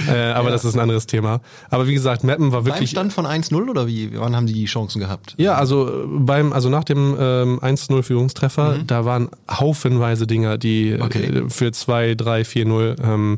[0.10, 1.42] Äh, aber das ist ein anderes Thema.
[1.70, 2.90] Aber wie gesagt, Meppen war Beim wirklich...
[2.90, 4.12] Stand von 1-0 oder wie?
[4.18, 5.36] Wann haben die die Chancen gehabt?
[5.38, 8.88] Ja, also äh, beim, also nach dem ähm, 1-0 Führungstreffer, Mhm.
[8.88, 11.44] da waren haufenweise Dinger, die Okay.
[11.50, 13.38] für 2, 3, 4-0, ähm,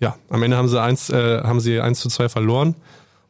[0.00, 2.74] ja, am Ende haben sie 1, äh, haben sie 1 zu 2 verloren.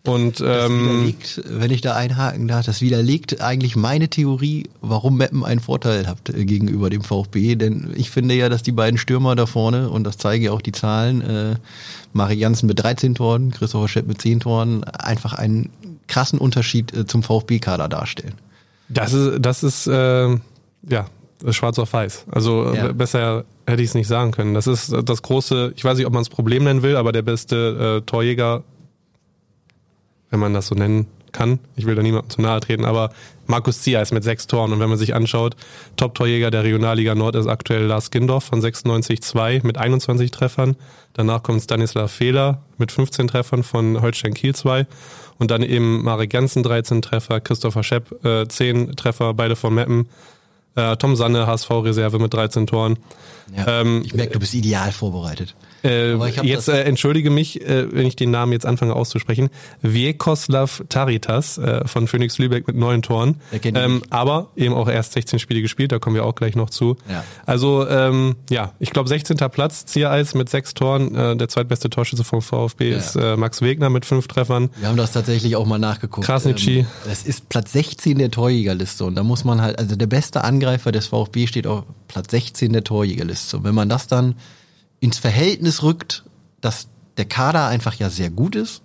[0.07, 5.17] Und Das ähm, widerlegt, wenn ich da einhaken darf, das widerlegt eigentlich meine Theorie, warum
[5.17, 7.57] Meppen einen Vorteil hat äh, gegenüber dem VfB.
[7.57, 10.63] Denn ich finde ja, dass die beiden Stürmer da vorne, und das zeigen ja auch
[10.63, 11.57] die Zahlen, äh,
[12.13, 15.71] Mari Jansen mit 13 Toren, Christopher Schepp mit 10 Toren, einfach einen
[16.07, 18.35] krassen Unterschied äh, zum VfB-Kader darstellen.
[18.89, 20.37] Das ist, das ist, äh,
[20.89, 21.07] ja,
[21.53, 22.27] schwarz auf weiß.
[22.31, 22.89] Also Ja.
[22.89, 24.55] äh, besser hätte ich es nicht sagen können.
[24.55, 27.23] Das ist das große, ich weiß nicht, ob man es Problem nennen will, aber der
[27.23, 28.63] beste äh, Torjäger,
[30.31, 31.59] wenn man das so nennen kann.
[31.77, 33.11] Ich will da niemandem zu nahe treten, aber
[33.47, 35.55] Markus Zia ist mit sechs Toren und wenn man sich anschaut,
[35.97, 40.77] Top-Torjäger der Regionalliga Nord ist aktuell Lars Gindorf von 96-2 mit 21 Treffern.
[41.13, 44.87] Danach kommt Stanislav Fehler mit 15 Treffern von Holstein Kiel 2
[45.39, 50.09] und dann eben Marek Janssen 13 Treffer, Christopher Schepp äh, 10 Treffer, beide von Meppen.
[50.77, 52.99] Äh, Tom Sanne, HSV-Reserve mit 13 Toren.
[53.67, 55.55] Ähm, ich merke, du bist ideal vorbereitet.
[55.87, 59.49] Äh, jetzt äh, entschuldige mich, äh, wenn ich den Namen jetzt anfange auszusprechen.
[59.83, 63.41] Vjekoslav Taritas äh, von Phoenix Lübeck mit neun Toren.
[63.63, 66.97] Ähm, aber eben auch erst 16 Spiele gespielt, da kommen wir auch gleich noch zu.
[67.11, 67.25] Ja.
[67.47, 69.37] Also ähm, ja, ich glaube 16.
[69.51, 71.15] Platz, Ziereis mit sechs Toren.
[71.15, 72.97] Äh, der zweitbeste Torschütze vom VfB Ja.
[72.99, 74.71] ist äh, Max Wegner mit fünf Treffern.
[74.79, 76.27] Wir haben das tatsächlich auch mal nachgeguckt.
[76.27, 76.79] Krasnitschi.
[76.81, 80.45] Ähm, Das ist Platz 16 der Torjägerliste und da muss man halt, also der beste
[80.45, 83.57] Angreifer des VfB steht auf Platz 16 der Torjägerliste.
[83.59, 84.35] Und wenn man das dann
[85.01, 86.25] ins Verhältnis rückt,
[86.61, 88.83] dass der Kader einfach ja sehr gut ist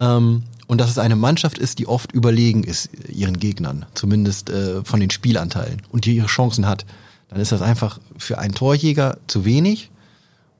[0.00, 4.84] ähm, und dass es eine Mannschaft ist, die oft überlegen ist ihren Gegnern, zumindest äh,
[4.84, 6.86] von den Spielanteilen und die ihre Chancen hat,
[7.28, 9.90] dann ist das einfach für einen Torjäger zu wenig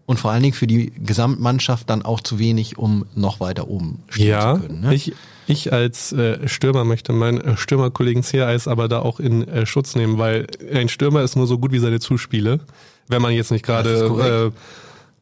[0.06, 4.02] und vor allen Dingen für die Gesamtmannschaft dann auch zu wenig, um noch weiter oben
[4.08, 4.80] stehen Ja, zu können.
[4.80, 4.94] Ne?
[4.94, 5.12] ich,
[5.46, 9.96] ich als äh, Stürmer möchte meinen äh, Stürmerkollegen Ziereis aber da auch in äh, Schutz
[9.96, 12.60] nehmen, weil ein Stürmer ist nur so gut wie seine Zuspiele.
[13.08, 14.58] Wenn man jetzt nicht gerade äh,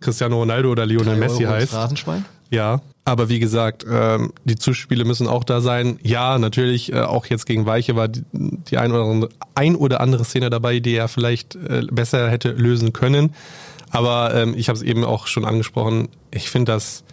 [0.01, 1.71] Cristiano Ronaldo oder Lionel Messi Euro heißt.
[1.71, 2.25] Phrasenschwein?
[2.51, 5.99] Ja, aber wie gesagt, ähm, die Zuspiele müssen auch da sein.
[6.03, 10.01] Ja, natürlich, äh, auch jetzt gegen Weiche war die, die ein, oder andere, ein oder
[10.01, 13.35] andere Szene dabei, die er vielleicht äh, besser hätte lösen können.
[13.91, 17.05] Aber ähm, ich habe es eben auch schon angesprochen, ich finde das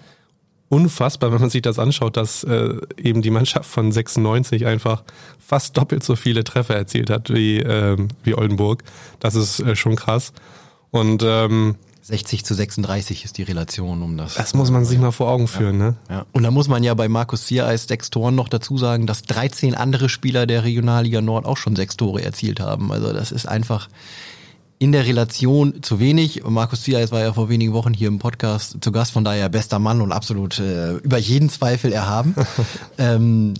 [0.70, 5.04] unfassbar, wenn man sich das anschaut, dass äh, eben die Mannschaft von 96 einfach
[5.40, 8.84] fast doppelt so viele Treffer erzielt hat wie, ähm, wie Oldenburg.
[9.20, 10.34] Das ist äh, schon krass.
[10.94, 14.36] Und ähm, 60 zu 36 ist die Relation, um das.
[14.36, 15.96] das muss man sich mal vor Augen führen, ne?
[16.08, 16.28] Ja.
[16.34, 19.74] Und da muss man ja bei Markus Ziereis sechs Toren noch dazu sagen, dass 13
[19.74, 22.92] andere Spieler der Regionalliga Nord auch schon sechs Tore erzielt haben.
[22.92, 23.90] Also das ist einfach
[24.78, 26.44] in der Relation zu wenig.
[26.44, 29.50] Und Markus Ziereis war ja vor wenigen Wochen hier im Podcast zu Gast, von daher
[29.50, 32.36] bester Mann und absolut äh, über jeden Zweifel erhaben.
[33.00, 33.56] ähm,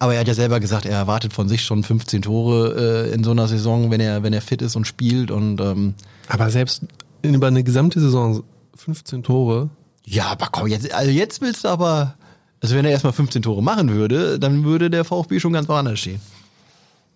[0.00, 3.22] aber er hat ja selber gesagt, er erwartet von sich schon 15 Tore äh, in
[3.22, 5.94] so einer Saison, wenn er wenn er fit ist und spielt und ähm,
[6.26, 6.82] Aber selbst
[7.22, 8.42] über eine gesamte Saison
[8.76, 9.68] 15 Tore.
[10.06, 12.14] Ja, aber komm, jetzt, also jetzt willst du aber,
[12.62, 16.00] also wenn er erstmal 15 Tore machen würde, dann würde der VfB schon ganz woanders
[16.00, 16.20] stehen.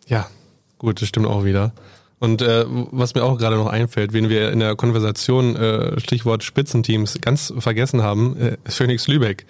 [0.07, 0.29] Ja,
[0.77, 1.73] gut, das stimmt auch wieder.
[2.19, 6.45] Und äh, was mir auch gerade noch einfällt, wen wir in der Konversation äh, Stichwort
[6.45, 9.47] Spitzenteams ganz vergessen haben, äh, ist Phoenix Lübeck.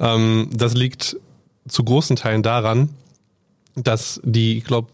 [0.00, 1.16] Ähm, das liegt
[1.68, 2.90] zu großen Teilen daran,
[3.76, 4.88] dass die, ich glaube,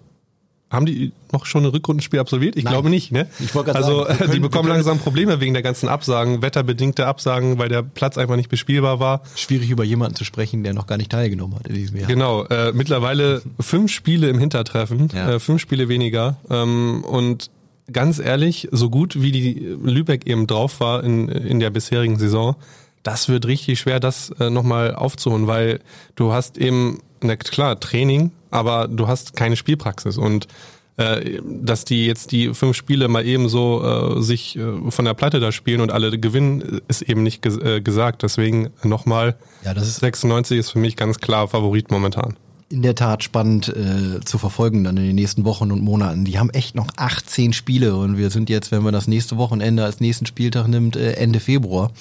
[0.71, 2.55] haben die noch schon ein Rückrundenspiel absolviert?
[2.55, 2.73] Ich Nein.
[2.75, 3.27] glaube nicht, ne?
[3.41, 6.43] Ich wollte also sagen, wir die können- bekommen können- langsam Probleme wegen der ganzen Absagen,
[6.43, 9.23] wetterbedingte Absagen, weil der Platz einfach nicht bespielbar war.
[9.35, 12.07] Schwierig über jemanden zu sprechen, der noch gar nicht teilgenommen hat in diesem Jahr.
[12.07, 15.33] Genau, äh, mittlerweile fünf Spiele im Hintertreffen, Ja.
[15.33, 16.37] äh, fünf Spiele weniger.
[16.49, 17.51] Ähm, und
[17.93, 22.55] ganz ehrlich, so gut wie die Lübeck eben drauf war in, in der bisherigen Saison,
[23.03, 25.81] das wird richtig schwer, das äh, nochmal aufzuholen, weil
[26.17, 30.49] du hast eben, na klar, Training, aber du hast keine Spielpraxis und
[30.97, 33.83] äh, dass die jetzt die fünf Spiele mal eben so
[34.19, 37.57] äh, sich äh, von der Platte da spielen und alle gewinnen, ist eben nicht ges
[37.57, 38.23] äh, gesagt.
[38.23, 42.37] Deswegen nochmal, Ja, das ist 96 ist für mich ganz klar Favorit momentan.
[42.69, 46.25] in der Tat spannend äh, zu verfolgen dann in den nächsten Wochen und Monaten.
[46.25, 49.85] Die haben echt noch 18 Spiele und wir sind jetzt, wenn man das nächste Wochenende
[49.85, 51.93] als nächsten Spieltag nimmt, äh, Ende Februar.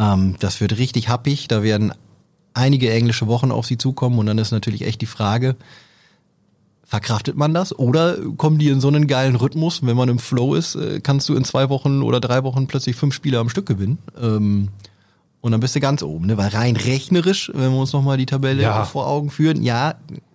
[0.00, 1.46] Ähm, das wird richtig happig.
[1.48, 1.92] Da werden
[2.54, 5.54] einige englische Wochen auf sie zukommen und dann ist natürlich echt die Frage,
[6.84, 10.54] verkraftet man das oder kommen die in so einen geilen Rhythmus, wenn man im Flow
[10.56, 13.66] ist, äh, kannst du in zwei Wochen oder drei Wochen plötzlich fünf Spiele am Stück
[13.66, 13.98] gewinnen.
[14.20, 14.70] Ähm,
[15.40, 16.36] und dann bist du ganz oben, ne?
[16.36, 18.84] Weil rein rechnerisch, wenn wir uns nochmal die Tabelle Ja.
[18.84, 19.94] vor Augen führen, ja,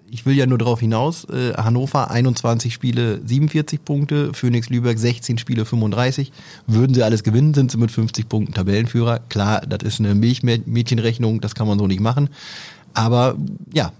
[0.09, 5.37] ich will ja nur darauf hinaus, äh, Hannover 21 Spiele 47 Punkte, Phoenix Lübeck 16
[5.37, 6.31] Spiele 35.
[6.67, 9.19] Würden sie alles gewinnen, sind sie mit 50 Punkten Tabellenführer.
[9.29, 12.29] Klar, das ist eine Milchmädchenrechnung, das kann man so nicht machen.
[12.93, 13.35] Aber
[13.73, 13.91] ja,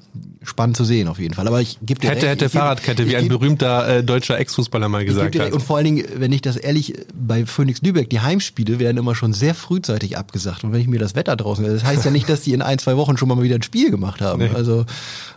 [0.45, 1.47] spannend zu sehen auf jeden Fall.
[1.47, 4.37] Aber ich gebe dir Hätte, recht, hätte geb- Fahrradkette, wie ein geb- berühmter äh, deutscher
[4.39, 5.51] Ex-Fußballer mal gesagt hat.
[5.51, 9.15] Und vor allen Dingen, wenn ich das ehrlich, bei Phoenix Lübeck, die Heimspiele werden immer
[9.15, 10.63] schon sehr frühzeitig abgesagt.
[10.63, 12.77] Und wenn ich mir das Wetter draußen, das heißt ja nicht, dass die in ein,
[12.79, 14.43] zwei Wochen schon mal wieder ein Spiel gemacht haben.
[14.43, 14.49] Nee.
[14.53, 14.85] Also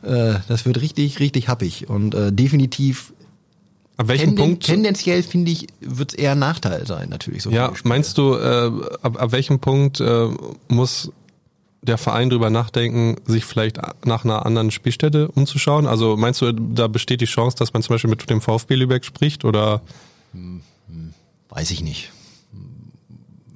[0.02, 1.88] äh, das wird richtig, richtig happig.
[1.88, 3.12] Und äh, definitiv
[3.96, 4.64] Ab welchem tenden, Punkt?
[4.64, 7.42] tendenziell finde ich, wird es eher ein Nachteil sein, natürlich.
[7.42, 8.70] So Ja, meinst du, äh,
[9.02, 10.28] ab, ab welchem Punkt äh,
[10.68, 11.10] muss
[11.82, 15.86] der Verein drüber nachdenken, sich vielleicht nach einer anderen Spielstätte umzuschauen?
[15.86, 19.04] Also meinst du, da besteht die Chance, dass man zum Beispiel mit dem VfB Lübeck
[19.04, 19.44] spricht?
[19.44, 19.82] Oder
[21.48, 22.12] Weiß ich nicht.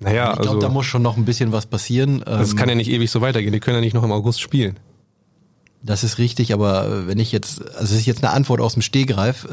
[0.00, 2.22] naja, ich glaube, also da muss schon noch ein bisschen was passieren.
[2.24, 3.52] das Ähm, kann ja nicht ewig so weitergehen.
[3.52, 4.78] Die können ja nicht noch im August spielen.
[5.82, 8.74] Das ist richtig, aber äh, wenn ich jetzt, also es ist jetzt eine Antwort aus
[8.74, 9.46] dem Stehgreif.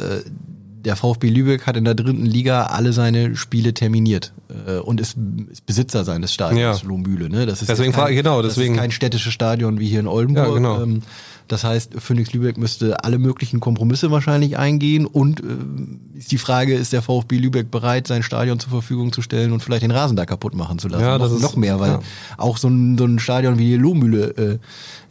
[0.86, 4.34] Der VfB Lübeck hat in der dritten Liga alle seine Spiele terminiert
[4.68, 5.18] äh, und ist,
[5.52, 6.88] ist Besitzer seines Stadions, Ja.
[6.88, 7.30] Lohmühle.
[7.30, 7.46] Ne?
[7.46, 10.48] Das ist Deswegen kein, genau, das deswegen- ist kein städtisches Stadion wie hier in Oldenburg.
[10.48, 10.82] Ja, genau.
[10.82, 11.02] Ähm,
[11.50, 15.46] Das heißt, Phoenix Lübeck müsste alle möglichen Kompromisse wahrscheinlich eingehen und äh,
[16.20, 19.62] ist die Frage, ist der VfB Lübeck bereit, sein Stadion zur Verfügung zu stellen und
[19.64, 21.02] vielleicht den Rasen da kaputt machen zu lassen?
[21.04, 22.00] Ja, das noch, ist- noch mehr, weil ja.
[22.38, 24.58] auch so ein, so ein Stadion wie die Lohmühle äh,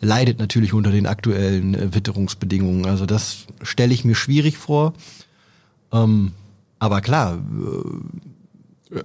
[0.01, 2.87] leidet natürlich unter den aktuellen äh, Witterungsbedingungen.
[2.87, 4.93] Also das stelle ich mir schwierig vor.
[5.93, 6.33] Ähm,
[6.79, 7.39] aber klar,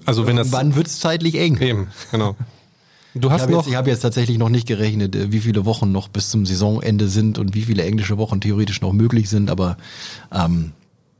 [0.05, 1.59] Also wenn das wann wird es zeitlich eng?
[1.59, 2.35] eben, genau.
[3.15, 5.39] Du Ich hast habe noch jetzt, ich hab jetzt tatsächlich noch nicht gerechnet, äh, wie
[5.39, 9.29] viele Wochen noch bis zum Saisonende sind und wie viele englische Wochen theoretisch noch möglich
[9.29, 9.77] sind, aber
[10.31, 10.71] ähm,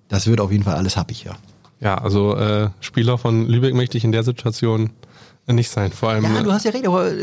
[0.08, 1.36] das wird auf jeden Fall alles happig, ja.
[1.80, 4.90] ja, also äh, Spieler von Lübeck möchte ich in der Situation
[5.48, 5.92] nicht sein.
[5.92, 7.18] Vor allem Ja, du hast ja recht, aber äh,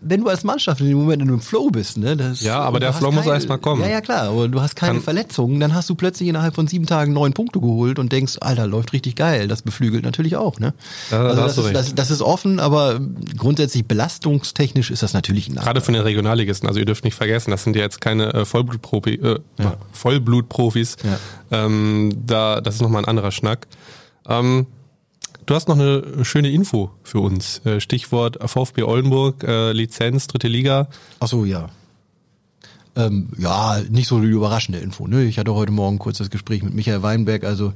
[0.00, 2.16] wenn du als Mannschaft in dem Moment in einem Flow bist, ne?
[2.16, 3.82] Das, Ja, aber der Flow muss keine- erst mal kommen.
[3.82, 6.66] Ja, ja, klar, aber du hast keine Kann- Verletzungen, dann hast du plötzlich innerhalb von
[6.68, 9.46] sieben Tagen neun Punkte geholt und denkst, Alter, läuft richtig geil.
[9.46, 10.72] Das beflügelt natürlich auch, ne?
[11.10, 12.98] Da also das, ist, das, das ist offen, aber
[13.36, 15.56] grundsätzlich belastungstechnisch ist das natürlich ein.
[15.56, 18.44] Gerade für den Regionalligisten, also ihr dürft nicht vergessen, das sind ja jetzt keine äh,
[18.46, 19.76] Vollblutprofi, äh, Ja.
[19.92, 20.96] Vollblutprofis.
[21.04, 21.18] Ja.
[21.66, 23.66] Ähm, da, das ist nochmal ein anderer Schnack.
[24.26, 24.66] Ähm,
[25.50, 27.60] du hast noch eine schöne Info für uns.
[27.66, 30.88] Äh, Stichwort VfB Oldenburg, äh, Lizenz, dritte Liga.
[31.18, 31.70] Ach so, ja.
[32.94, 35.08] Ähm, ja, nicht so die überraschende Info.
[35.08, 35.24] Ne?
[35.24, 37.44] Ich hatte heute Morgen kurz das Gespräch mit Michael Weinberg.
[37.44, 37.72] Also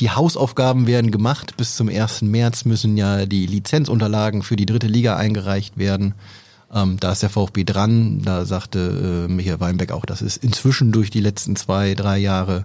[0.00, 1.56] die Hausaufgaben werden gemacht.
[1.58, 2.22] Bis zum 1.
[2.22, 6.14] März müssen ja die Lizenzunterlagen für die dritte Liga eingereicht werden.
[6.72, 8.22] Ähm, da ist der VfB dran.
[8.22, 12.64] Da sagte äh, Michael Weinberg auch, das ist inzwischen durch die letzten zwei, drei Jahre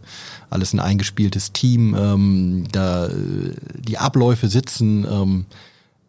[0.50, 1.96] alles ein eingespieltes Team.
[1.98, 5.06] Ähm, da äh, die Abläufe sitzen.
[5.06, 5.46] Ähm,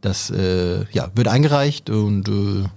[0.05, 2.69] das äh, ja, wird eingereicht und äh,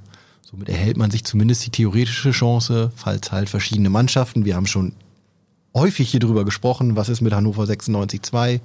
[0.50, 4.94] somit erhält man sich zumindest die theoretische Chance, falls halt verschiedene Mannschaften, wir haben schon
[5.80, 8.60] häufig hier drüber gesprochen, was ist mit Hannover 96-2,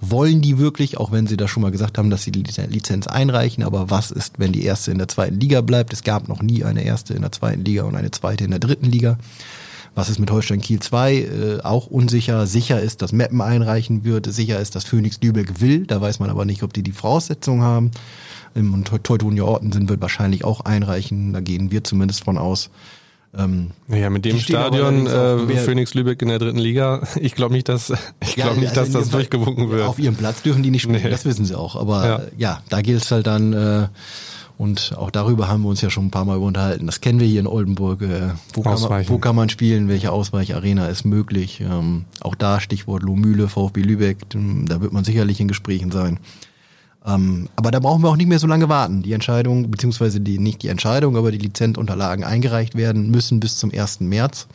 [0.00, 3.06] wollen die wirklich, auch wenn sie da schon mal gesagt haben, dass sie die Lizenz
[3.06, 5.92] einreichen, aber was ist, wenn die erste in der zweiten Liga bleibt?
[5.92, 8.60] Es gab noch nie eine erste in der zweiten Liga und eine zweite in der
[8.60, 9.18] dritten Liga.
[9.94, 11.14] Was ist mit Holstein Kiel 2?
[11.14, 12.46] Äh, auch unsicher.
[12.46, 14.32] Sicher ist, dass Meppen einreichen wird.
[14.32, 15.86] Sicher ist, dass Phoenix Lübeck will.
[15.86, 17.90] Da weiß man aber nicht, ob die die Voraussetzungen haben.
[18.54, 21.32] Ähm, Und Teu- Teutonia Orten wird wahrscheinlich auch einreichen.
[21.32, 22.70] Da gehen wir zumindest von aus.
[23.36, 27.68] Ähm, Naja, mit dem Stadion äh, Phoenix Lübeck in der dritten Liga, ich glaube nicht,
[27.68, 29.86] dass ich Ja, glaube nicht, also dass das durchgewunken wird.
[29.86, 31.10] Auf ihrem Platz dürfen die nicht spielen, Nee.
[31.10, 31.76] das wissen sie auch.
[31.76, 32.18] Aber Ja.
[32.18, 33.88] ja, ja da gilt es halt dann äh,
[34.56, 36.86] Und auch darüber haben wir uns ja schon ein paar Mal unterhalten.
[36.86, 38.02] Das kennen wir hier in Oldenburg.
[38.02, 39.88] Äh, wo, kann man, wo kann man spielen?
[39.88, 41.60] Welche Ausweicharena ist möglich?
[41.60, 44.16] Ähm, auch da Stichwort Lohmühle, VfB Lübeck.
[44.30, 46.18] Da wird man sicherlich in Gesprächen sein.
[47.06, 49.02] Ähm, aber da brauchen wir auch nicht mehr so lange warten.
[49.02, 53.72] Die Entscheidung, beziehungsweise die, nicht die Entscheidung, aber die Lizenzunterlagen eingereicht werden müssen bis zum
[53.72, 54.00] 1.
[54.00, 54.46] März.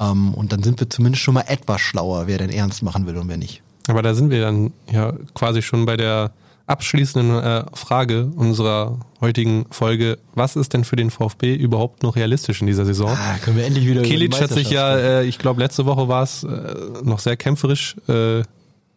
[0.00, 3.16] Ähm, und dann sind wir zumindest schon mal etwas schlauer, wer denn ernst machen will
[3.16, 3.62] und wer nicht.
[3.88, 6.32] Aber da sind wir dann ja quasi schon bei der
[6.66, 10.18] abschließenden äh, Frage unserer heutigen Folge.
[10.34, 13.10] Was ist denn für den VfB überhaupt noch realistisch in dieser Saison?
[13.10, 16.22] Ah, können wir endlich wieder Kilic hat sich ja, äh, ich glaube, letzte Woche war
[16.22, 18.42] es äh, noch sehr kämpferisch äh,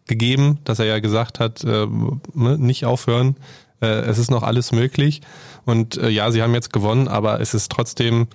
[0.07, 1.87] gegeben, dass er ja gesagt hat, äh,
[2.33, 3.35] ne, nicht aufhören.
[3.81, 5.21] Äh, es ist noch alles möglich.
[5.65, 8.27] Und äh, ja, sie haben jetzt gewonnen, aber es ist trotzdem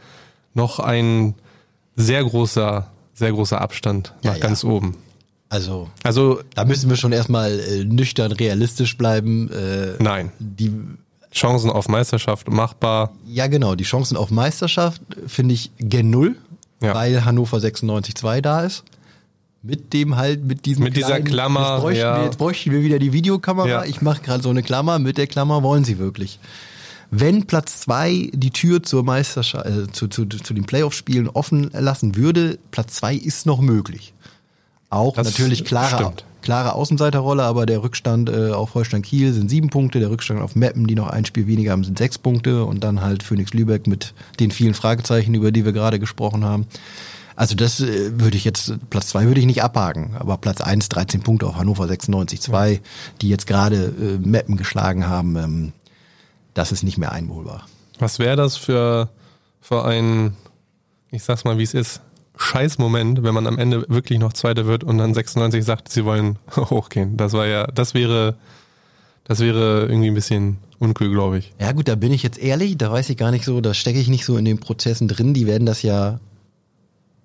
[0.55, 1.35] noch ein
[1.97, 4.97] sehr großer, sehr großer Abstand nach ja, ganz oben.
[5.49, 9.51] Also, also da müssen wir schon erstmal äh, nüchtern realistisch bleiben.
[9.51, 10.31] Äh, nein.
[10.39, 10.73] Die
[11.33, 13.13] Chancen auf Meisterschaft machbar.
[13.27, 13.75] Ja, genau.
[13.75, 16.37] Die Chancen auf Meisterschaft finde ich gen Null,
[16.81, 16.95] ja.
[16.95, 18.85] weil Hannover 96-2 da ist.
[19.63, 21.73] Mit dem halt, mit diesem Mit kleinen, dieser Klammer.
[21.75, 22.17] Jetzt bräuchten, ja.
[22.17, 23.69] wir, jetzt bräuchten wir wieder die Videokamera.
[23.69, 23.85] Ja.
[23.85, 24.99] Ich mache gerade so eine Klammer.
[24.99, 26.39] Mit der Klammer wollen sie wirklich.
[27.11, 32.17] Wenn Platz zwei die Tür zur Meisterschaft, äh, zu, zu, zu den Playoff-Spielen offen lassen
[32.17, 34.15] würde, Platz zwei ist noch möglich.
[34.89, 39.71] Auch das natürlich klare, klare Außenseiterrolle, aber der Rückstand äh, auf Holstein Kiel sind sieben
[39.71, 42.83] Punkte, der Rückstand auf Meppen, die noch ein Spiel weniger haben, sind sechs Punkte und
[42.83, 46.67] dann halt Phoenix Lübeck mit den vielen Fragezeichen, über die wir gerade gesprochen haben.
[47.41, 50.91] Also das äh, würde ich jetzt, Platz zwei würde ich nicht abhaken, aber Platz eins
[50.91, 52.83] 13 Punkte auf Hannover 96, zwei,
[53.23, 55.73] die jetzt gerade äh, Meppen geschlagen haben, ähm,
[56.53, 57.67] das ist nicht mehr einholbar.
[57.99, 59.09] Was wäre das für,
[59.63, 60.37] für ein,
[61.11, 62.03] ich sag's mal, wie es ist,
[62.37, 66.39] Scheißmoment, wenn man am Ende wirklich noch Zweiter wird und dann 96 sagt, sie wollen
[66.57, 67.17] hochgehen.
[67.17, 68.37] Das war ja, das wäre,
[69.25, 71.55] das wäre irgendwie ein bisschen uncool, glaube ich.
[71.59, 73.99] Ja gut, da bin ich jetzt ehrlich, da weiß ich gar nicht so, da stecke
[73.99, 75.33] ich nicht so in den Prozessen drin.
[75.33, 76.21] Die werden das ja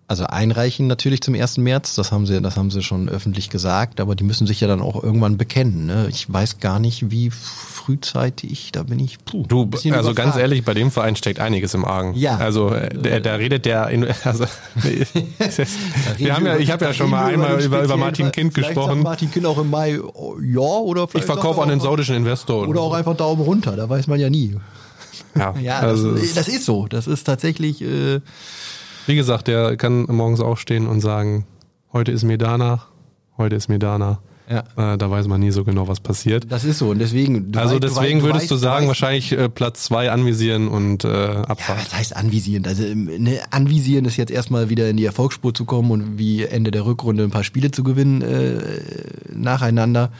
[0.08, 1.58] also einreichen natürlich zum 1.
[1.58, 4.68] März, das haben sie, das haben sie schon öffentlich gesagt, aber die müssen sich ja
[4.68, 5.88] dann auch irgendwann bekennen.
[5.88, 6.08] Ne?
[6.10, 9.18] Ich weiß gar nicht, wie frühzeitig, da bin ich.
[9.26, 10.16] Puh, du, also überfragt.
[10.16, 12.14] ganz ehrlich, bei dem Verein steckt einiges im Argen.
[12.16, 12.38] Ja.
[12.38, 13.88] Also äh, da redet der,
[14.24, 14.46] also,
[16.18, 19.02] wir haben ja, ich habe ja schon mal einmal über, über Martin Kind gesprochen.
[19.02, 20.00] Martin Kind auch im Mai,
[20.42, 22.68] ja oder Ich verkaufe an den saudischen Investor.
[22.68, 24.56] Oder auch einfach Daumen runter, da weiß man ja nie.
[25.36, 26.88] Ja, ja also das, das, ist so.
[26.88, 27.82] Das ist tatsächlich.
[27.82, 28.22] Äh,
[29.08, 31.46] wie gesagt, der kann morgens aufstehen und sagen,
[31.94, 32.88] heute ist mir danach,
[33.38, 34.20] heute ist mir danach.
[34.50, 34.94] Ja.
[34.94, 36.52] Äh, da weiß man nie so genau, was passiert.
[36.52, 37.52] Das ist so und deswegen.
[37.52, 41.04] Du also deswegen du würdest weißt, du sagen, du wahrscheinlich äh, Platz zwei anvisieren und
[41.04, 41.80] äh, abfahren.
[41.80, 42.66] Ja, was heißt anvisieren?
[42.68, 46.70] Also ne, anvisieren ist jetzt erstmal wieder in die Erfolgsspur zu kommen und wie Ende
[46.70, 48.62] der Rückrunde ein paar Spiele zu gewinnen äh,
[49.34, 50.12] nacheinander.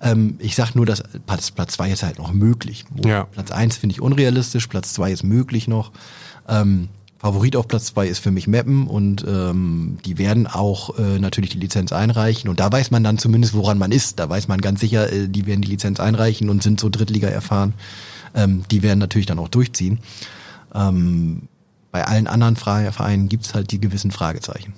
[0.00, 2.84] Ähm, ich sag nur, dass Platz, Platz zwei ist halt noch möglich.
[3.04, 3.24] Ja.
[3.24, 5.92] Platz eins finde ich unrealistisch, Platz zwei ist möglich noch.
[6.48, 11.18] Ähm, Favorit auf Platz zwei ist für mich Meppen und ähm, die werden auch äh,
[11.18, 14.20] natürlich die Lizenz einreichen und da weiß man dann zumindest, woran man ist.
[14.20, 17.28] Da weiß man ganz sicher, äh, die werden die Lizenz einreichen und sind so Drittliga
[17.28, 17.74] erfahren.
[18.34, 19.98] Ähm, die werden natürlich dann auch durchziehen.
[20.72, 21.48] Ähm,
[21.90, 24.74] bei allen anderen Vereinen gibt's halt die gewissen Fragezeichen.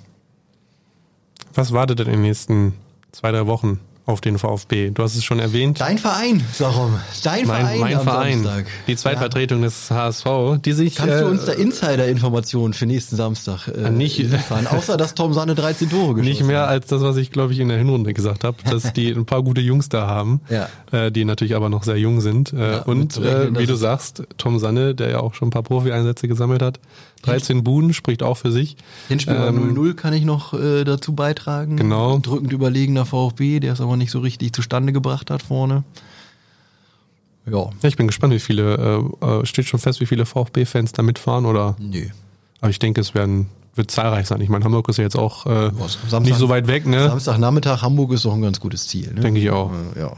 [1.53, 2.73] Was wartet denn in den nächsten
[3.11, 3.79] zwei, drei Wochen?
[4.05, 4.89] Auf den VfB.
[4.91, 5.79] Du hast es schon erwähnt.
[5.79, 6.99] Dein Verein, Sarum.
[7.23, 7.79] Dein mein, Verein.
[7.79, 8.43] Mein Verein.
[8.43, 8.65] Samstag.
[8.87, 9.65] Die Zweitvertretung ja.
[9.65, 10.25] des HSV,
[10.63, 10.95] die sich.
[10.95, 14.67] Kannst äh, du uns da Insider-Informationen für nächsten Samstag äh, nicht liefern?
[14.67, 17.59] Außer dass Tom Sanne 13 Tore geschossen Nicht mehr als das, was ich, glaube ich,
[17.59, 20.67] in der Hinrunde gesagt habe, dass die ein paar gute Jungs da haben, ja.
[20.91, 22.53] äh, die natürlich aber noch sehr jung sind.
[22.53, 25.63] Äh, ja, und äh, wie du sagst, Tom Sanne, der ja auch schon ein paar
[25.63, 26.79] Profi-Einsätze gesammelt hat,
[27.21, 28.75] 13 Buden spricht auch für sich.
[29.07, 31.77] Hinspiel ähm, 0-0 kann ich noch äh, dazu beitragen.
[31.77, 32.19] Genau.
[32.19, 35.83] Drückend überlegener VfB, der es aber nicht so richtig zustande gebracht hat vorne.
[37.45, 37.69] Ja.
[37.81, 41.03] ja ich bin gespannt, wie viele, äh, äh steht schon fest, wie viele VfB-Fans da
[41.03, 41.75] mitfahren oder?
[41.79, 42.05] Nö.
[42.59, 44.41] Aber ich denke, es werden wird zahlreich sein.
[44.41, 47.07] Ich meine, Hamburg ist ja jetzt auch äh, Samstag, nicht so weit weg, ne?
[47.07, 49.13] Samstagnachmittag Hamburg ist doch ein ganz gutes Ziel.
[49.13, 49.21] Ne?
[49.21, 49.71] Denke ich auch.
[49.97, 50.17] Ja.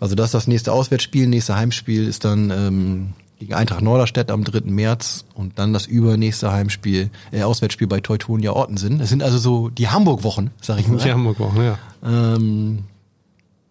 [0.00, 4.44] Also das ist das nächste Auswärtsspiel, nächste Heimspiel ist dann ähm, gegen Eintracht Norderstedt am
[4.44, 4.70] 3.
[4.70, 8.98] März und dann das übernächste Heimspiel, äh, Auswärtsspiel bei Teutonia Ortensen.
[8.98, 10.98] Das sind also so die Hamburg-Wochen, sag ich mal.
[10.98, 11.78] Die Hamburg-Wochen, ja.
[12.04, 12.84] Ähm,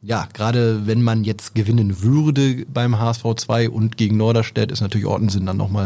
[0.02, 5.06] ja, gerade wenn man jetzt gewinnen würde beim HSV 2 und gegen Norderstedt, ist natürlich
[5.06, 5.86] Ortensen dann nochmal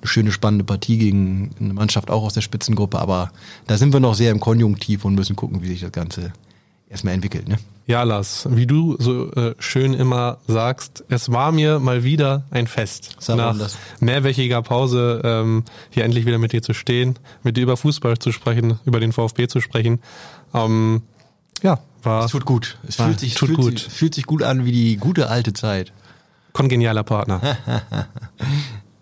[0.00, 2.98] eine schöne, spannende Partie gegen eine Mannschaft auch aus der Spitzengruppe.
[2.98, 3.30] Aber
[3.66, 6.32] da sind wir noch sehr im Konjunktiv und müssen gucken, wie sich das Ganze
[6.88, 7.48] erstmal entwickelt.
[7.48, 7.58] Ne?
[7.86, 12.66] Ja, Lars, wie du so äh, schön immer sagst, es war mir mal wieder ein
[12.66, 13.78] Fest, nach das.
[14.00, 18.30] mehrwöchiger Pause ähm, hier endlich wieder mit dir zu stehen, mit dir über Fußball zu
[18.30, 20.00] sprechen, über den VfB zu sprechen.
[20.52, 21.02] Ähm,
[21.62, 22.24] ja, war.
[22.24, 22.78] Es tut gut.
[22.86, 23.78] Es war, fühlt sich, tut fühlt gut.
[23.78, 25.92] Sich, fühlt sich gut an wie die gute alte Zeit.
[26.52, 27.40] Kongenialer Partner.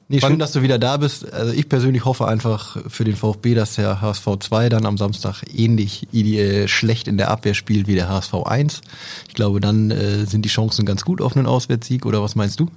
[0.08, 1.32] Nee, schön, dass du wieder da bist.
[1.32, 5.42] Also ich persönlich hoffe einfach für den VfB, dass der HSV 2 dann am Samstag
[5.52, 8.82] ähnlich äh, schlecht in der Abwehr spielt wie der HSV 1.
[9.26, 12.60] Ich glaube, dann äh, sind die Chancen ganz gut auf einen Auswärtssieg, oder was meinst
[12.60, 12.68] du?